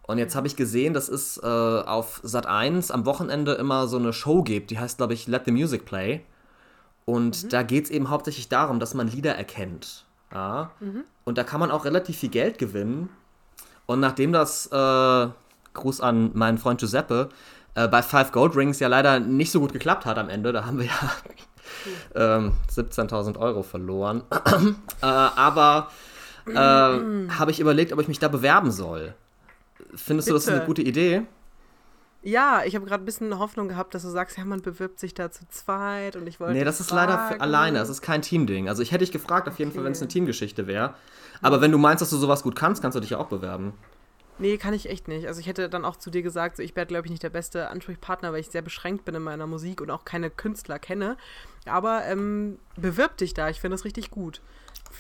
[0.04, 3.98] Und jetzt habe ich gesehen, dass es äh, auf Sat 1 am Wochenende immer so
[3.98, 6.22] eine Show gibt, die heißt, glaube ich, Let the Music Play.
[7.06, 10.06] Und da geht es eben hauptsächlich darum, dass man Lieder erkennt.
[10.34, 10.72] Ja?
[11.24, 13.10] Und da kann man auch relativ viel Geld gewinnen.
[13.86, 15.28] Und nachdem das, äh,
[15.74, 17.30] Gruß an meinen Freund Giuseppe,
[17.76, 20.66] äh, bei Five Gold Rings ja leider nicht so gut geklappt hat am Ende, da
[20.66, 21.12] haben wir ja
[22.38, 24.24] ähm, 17.000 Euro verloren.
[25.02, 25.92] äh, aber
[26.48, 26.52] äh,
[27.38, 29.14] habe ich überlegt, ob ich mich da bewerben soll.
[29.94, 30.68] Findest du, das eine Bitte.
[30.68, 31.24] gute Idee?
[32.28, 35.14] Ja, ich habe gerade ein bisschen Hoffnung gehabt, dass du sagst, ja, man bewirbt sich
[35.14, 36.54] da zu zweit und ich wollte.
[36.54, 37.42] Nee, das ist leider für fragen.
[37.42, 37.78] alleine.
[37.78, 38.68] Das ist kein Teamding.
[38.68, 39.86] Also ich hätte dich gefragt, auf jeden Fall, Okay.
[39.86, 40.96] wenn es eine Teamgeschichte wäre.
[41.44, 43.74] Aber wenn du meinst, dass du sowas gut kannst, kannst du dich ja auch bewerben.
[44.40, 45.28] Nee, kann ich echt nicht.
[45.28, 47.30] Also ich hätte dann auch zu dir gesagt, so, ich werde, glaube ich, nicht der
[47.30, 51.16] beste Ansprechpartner, weil ich sehr beschränkt bin in meiner Musik und auch keine Künstler kenne.
[51.68, 54.42] Aber ähm, bewirb dich da, ich finde das richtig gut.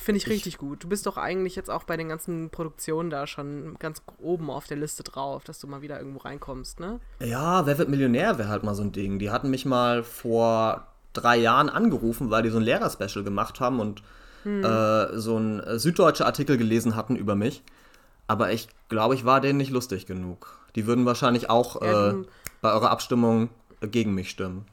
[0.02, 0.84] Finde ich Ich- richtig gut.
[0.84, 4.68] Du bist doch eigentlich jetzt auch bei den ganzen Produktionen da schon ganz oben auf
[4.68, 7.00] der Liste drauf, dass du mal wieder irgendwo reinkommst, ne?
[7.20, 9.20] Ja, wer wird Millionär wäre halt mal so ein Ding.
[9.20, 13.80] Die hatten mich mal vor drei Jahren angerufen, weil die so ein Lehrerspecial gemacht haben
[13.80, 14.04] und
[14.46, 17.64] äh, so ein äh, süddeutscher Artikel gelesen hatten über mich.
[18.28, 20.60] Aber ich glaube, ich war denen nicht lustig genug.
[20.76, 22.16] Die würden wahrscheinlich auch Ja, äh,
[22.62, 23.50] bei eurer Abstimmung
[23.82, 24.66] gegen mich stimmen.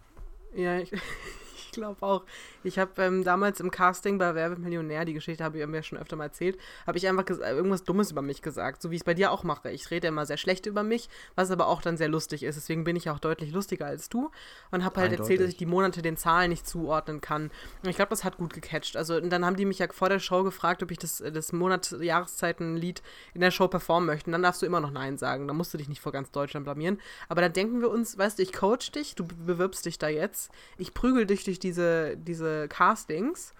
[0.54, 0.92] Ja, ich,
[1.72, 2.24] ich glaube auch.
[2.64, 5.82] Ich habe ähm, damals im Casting bei Wer wird Millionär, die Geschichte habe ich mir
[5.82, 9.00] schon öfter mal erzählt, habe ich einfach irgendwas Dummes über mich gesagt, so wie ich
[9.00, 9.70] es bei dir auch mache.
[9.70, 12.56] Ich rede immer sehr schlecht über mich, was aber auch dann sehr lustig ist.
[12.56, 14.30] Deswegen bin ich auch deutlich lustiger als du
[14.70, 15.54] und habe halt erzählt, dass Eindeutig.
[15.54, 17.50] ich die Monate den Zahlen nicht zuordnen kann.
[17.82, 18.96] Und ich glaube, das hat gut gecatcht.
[18.96, 21.90] Also dann haben die mich ja vor der Show gefragt, ob ich das, das Monat
[21.98, 23.02] Jahreszeitenlied
[23.32, 24.28] in der Show performen möchte.
[24.28, 25.48] Und dann darfst du immer noch Nein sagen.
[25.48, 27.00] Da musst du dich nicht vor ganz Deutschland blamieren.
[27.30, 30.50] Aber dann denken wir uns, weißt du, ich coach dich, du bewirbst dich da jetzt,
[30.76, 33.54] ich prügel dich durch diese, diese Castings.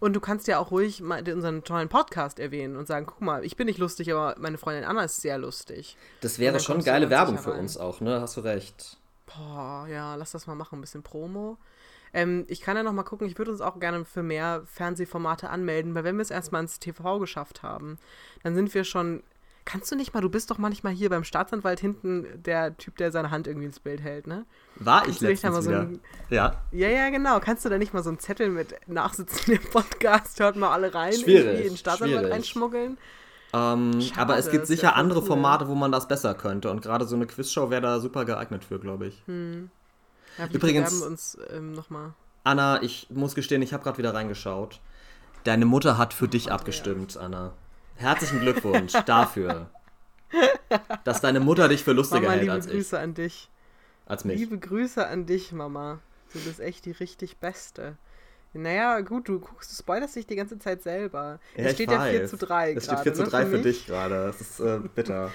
[0.00, 3.44] Und du kannst ja auch ruhig mal unseren tollen Podcast erwähnen und sagen, guck mal,
[3.44, 5.96] ich bin nicht lustig, aber meine Freundin Anna ist sehr lustig.
[6.20, 8.20] Das wäre schon geile Werbung für uns auch, ne?
[8.20, 8.98] Hast du recht.
[9.26, 11.56] Boah, ja, lass das mal machen, ein bisschen Promo.
[12.12, 15.50] Ähm, ich kann ja noch mal gucken, ich würde uns auch gerne für mehr Fernsehformate
[15.50, 17.98] anmelden, weil wenn wir es erstmal ins TV geschafft haben,
[18.42, 19.22] dann sind wir schon.
[19.66, 23.10] Kannst du nicht mal, du bist doch manchmal hier beim Staatsanwalt hinten der Typ, der
[23.12, 24.44] seine Hand irgendwie ins Bild hält, ne?
[24.76, 26.56] War ich Kannst da letztens mal so ein- ja.
[26.70, 27.40] Ja, ja, genau.
[27.40, 30.92] Kannst du da nicht mal so einen Zettel mit Nachsitzen im Podcast, hört mal alle
[30.94, 32.32] rein, Schwierig, irgendwie in den Staatsanwalt schwierig.
[32.34, 32.98] reinschmuggeln?
[33.54, 35.26] Ähm, Schade, aber es gibt sicher andere cool.
[35.28, 36.70] Formate, wo man das besser könnte.
[36.70, 39.22] Und gerade so eine Quizshow wäre da super geeignet für, glaube ich.
[39.26, 39.34] Ja,
[40.36, 42.12] vielleicht Übrigens- uns ähm, nochmal.
[42.42, 44.80] Anna, ich muss gestehen, ich habe gerade wieder reingeschaut.
[45.44, 47.52] Deine Mutter hat für dich abgestimmt, Anna.
[47.96, 49.70] Herzlichen Glückwunsch dafür.
[51.04, 52.72] Dass deine Mutter dich für lustiger Mama, hält liebe als ich.
[52.72, 53.48] Grüße an dich.
[54.06, 54.38] Als mich.
[54.38, 56.00] Liebe Grüße an dich, Mama.
[56.32, 57.96] Du bist echt die richtig Beste.
[58.52, 61.38] Naja, gut, du guckst, du spoilerst dich die ganze Zeit selber.
[61.56, 62.30] Ja, es steht ja 4 weiß.
[62.30, 63.62] zu 3 Es steht gerade, 4 zu ne, 3 für, mich.
[63.62, 64.26] dich gerade.
[64.26, 65.30] Das ist äh, bitter.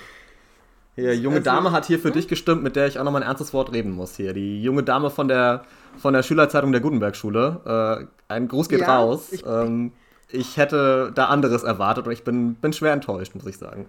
[0.96, 3.22] Hier, junge Also, Dame hat hier für dich gestimmt, mit der ich auch noch mal
[3.22, 4.34] ein ernstes Wort reden muss hier.
[4.34, 5.64] Die junge Dame von der,
[5.98, 8.08] von der Schülerzeitung der Gutenberg-Schule.
[8.30, 9.30] Äh, ein Gruß geht Ja, raus.
[9.32, 10.09] ich- ähm, ich
[10.58, 13.86] hätte da anderes erwartet und ich bin, bin schwer enttäuscht, muss ich sagen.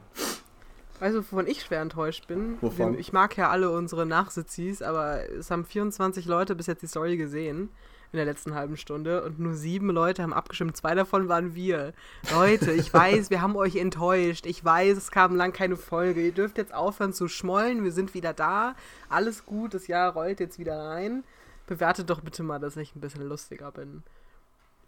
[1.00, 2.58] Weißt du, wovon ich schwer enttäuscht bin?
[2.60, 2.98] Wovon?
[2.98, 7.16] Ich mag ja alle unsere Nachsitzis, aber es haben 24 Leute bis jetzt die Story
[7.16, 7.70] gesehen
[8.12, 10.76] in der letzten halben Stunde und nur sieben Leute haben abgestimmt.
[10.76, 11.92] Zwei davon waren wir.
[12.32, 14.46] Leute, ich weiß, wir haben euch enttäuscht.
[14.46, 16.20] Ich weiß, es kam lang keine Folge.
[16.20, 17.84] Ihr dürft jetzt aufhören zu schmollen.
[17.84, 18.74] Wir sind wieder da.
[19.08, 21.22] Alles gut, das Jahr rollt jetzt wieder rein.
[21.66, 24.02] Bewertet doch bitte mal, dass ich ein bisschen lustiger bin.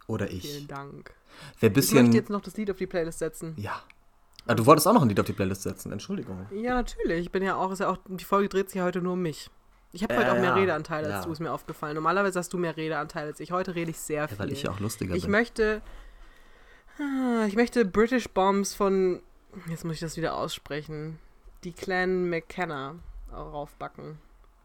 [0.07, 0.67] Oder Vielen ich.
[0.67, 1.13] Dank.
[1.59, 2.01] Wer Ich bisschen.
[2.03, 3.53] möchte jetzt noch das Lied auf die Playlist setzen.
[3.57, 3.81] Ja.
[4.45, 6.45] Ah, du wolltest auch noch ein Lied auf die Playlist setzen, Entschuldigung.
[6.51, 7.19] Ja, natürlich.
[7.21, 9.21] Ich bin ja auch, ist ja auch, die Folge dreht sich ja heute nur um
[9.21, 9.49] mich.
[9.93, 11.23] Ich habe Ja, heute auch mehr ja, Redeanteil als ja.
[11.23, 11.95] du, ist mir aufgefallen.
[11.95, 13.51] Normalerweise hast du mehr Redeanteil als ich.
[13.51, 14.37] Heute rede ich sehr viel.
[14.37, 15.31] Ja, weil ich ja auch lustiger ich bin.
[15.31, 15.81] möchte,
[16.99, 19.21] ah, ich möchte British Bombs von,
[19.69, 21.19] jetzt muss ich das wieder aussprechen.
[21.63, 22.95] die Clan McKenna
[23.31, 24.17] raufbacken.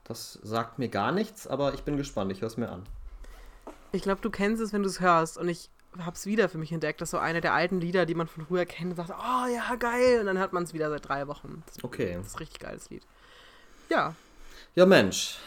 [0.05, 2.33] Das sagt mir gar nichts, aber ich bin gespannt.
[2.33, 2.83] Ich höre es mir an.
[3.93, 5.39] Ich glaube, du kennst es, wenn du es hörst.
[5.39, 7.01] Und ich habe es wieder für mich entdeckt.
[7.01, 8.97] Das ist so eine der alten Lieder, die man von früher kennt.
[8.97, 10.21] Sagt, oh ja, geil.
[10.21, 11.63] Und dann hört man es wieder seit drei Wochen.
[11.67, 12.15] Das, Okay.
[12.17, 13.03] Das ist ein richtig geiles Lied.
[13.91, 14.15] Ja,
[14.75, 15.39] Ja, Mensch.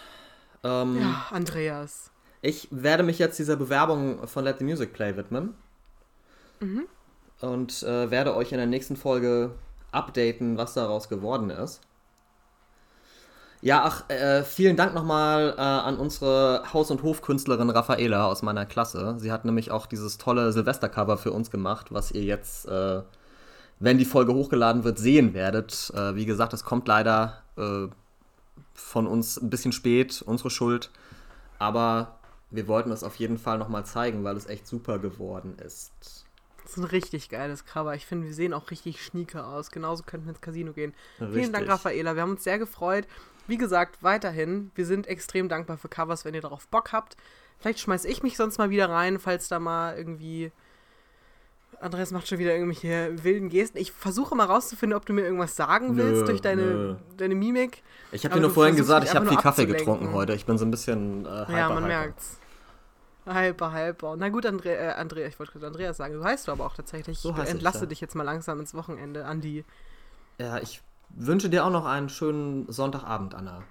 [0.63, 2.09] Ähm, ja, Andreas.
[2.41, 5.53] Ich werde mich jetzt dieser Bewerbung von Let the Music Play widmen.
[7.39, 9.51] Und äh, werde euch in der nächsten Folge
[9.91, 11.81] updaten, was daraus geworden ist.
[13.61, 18.65] Ja, ach, äh, vielen Dank nochmal äh, an unsere Haus- und Hofkünstlerin Raffaela aus meiner
[18.65, 19.15] Klasse.
[19.19, 23.03] Sie hat nämlich auch dieses tolle Silvestercover für uns gemacht, was ihr jetzt, äh,
[23.79, 25.91] wenn die Folge hochgeladen wird, sehen werdet.
[25.95, 27.87] Äh, wie gesagt, es kommt leider äh,
[28.73, 30.89] von uns ein bisschen spät, unsere Schuld.
[31.59, 32.15] Aber
[32.49, 36.25] wir wollten es auf jeden Fall nochmal zeigen, weil es echt super geworden ist.
[36.63, 37.93] Das ist ein richtig geiles Cover.
[37.95, 39.71] Ich finde, wir sehen auch richtig schnieke aus.
[39.71, 40.93] Genauso könnten wir ins Casino gehen.
[41.17, 41.51] Vielen Richtig.
[41.51, 42.15] Dank, Raffaela.
[42.15, 43.07] Wir haben uns sehr gefreut.
[43.47, 47.17] Wie gesagt, weiterhin, wir sind extrem dankbar für Covers, wenn ihr darauf Bock habt.
[47.59, 50.51] Vielleicht schmeiß ich mich sonst mal wieder rein, falls da mal irgendwie.
[51.79, 53.77] Andreas macht schon wieder irgendwelche wilden Gesten.
[53.79, 56.95] Ich versuche mal rauszufinden, ob du mir irgendwas sagen Nö, willst durch deine, nö.
[57.17, 57.81] deine Mimik.
[58.11, 60.33] Ich habe dir nur vorhin gesagt, ich habe viel Kaffee getrunken heute.
[60.33, 61.87] Ich bin so ein bisschen äh, hyper, ja, man hyper.
[61.87, 62.39] merkt's.
[63.25, 64.15] Halber, halber.
[64.17, 66.15] Na gut, Andre äh, Andrea, ich wollte gerade Andreas sagen.
[66.15, 67.19] Du heißt du aber auch tatsächlich.
[67.19, 67.85] So ich heiß ich, entlasse ja.
[67.87, 69.63] dich jetzt mal langsam ins Wochenende, Andi.
[70.39, 70.81] Ja, ich
[71.15, 73.63] wünsche dir auch noch einen schönen Sonntagabend, Anna.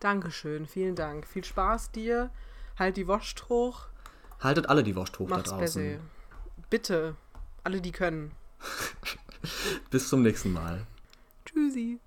[0.00, 1.26] Dankeschön, vielen Dank.
[1.26, 2.30] Viel Spaß dir.
[2.78, 3.86] Halt die Wurst hoch.
[4.40, 5.80] Haltet alle die Wurst hoch Mach's da besser.
[5.80, 6.00] draußen.
[6.70, 7.14] Bitte.
[7.62, 8.32] Alle, die können.
[9.90, 10.86] Bis zum nächsten Mal.
[11.44, 11.98] Tschüssi.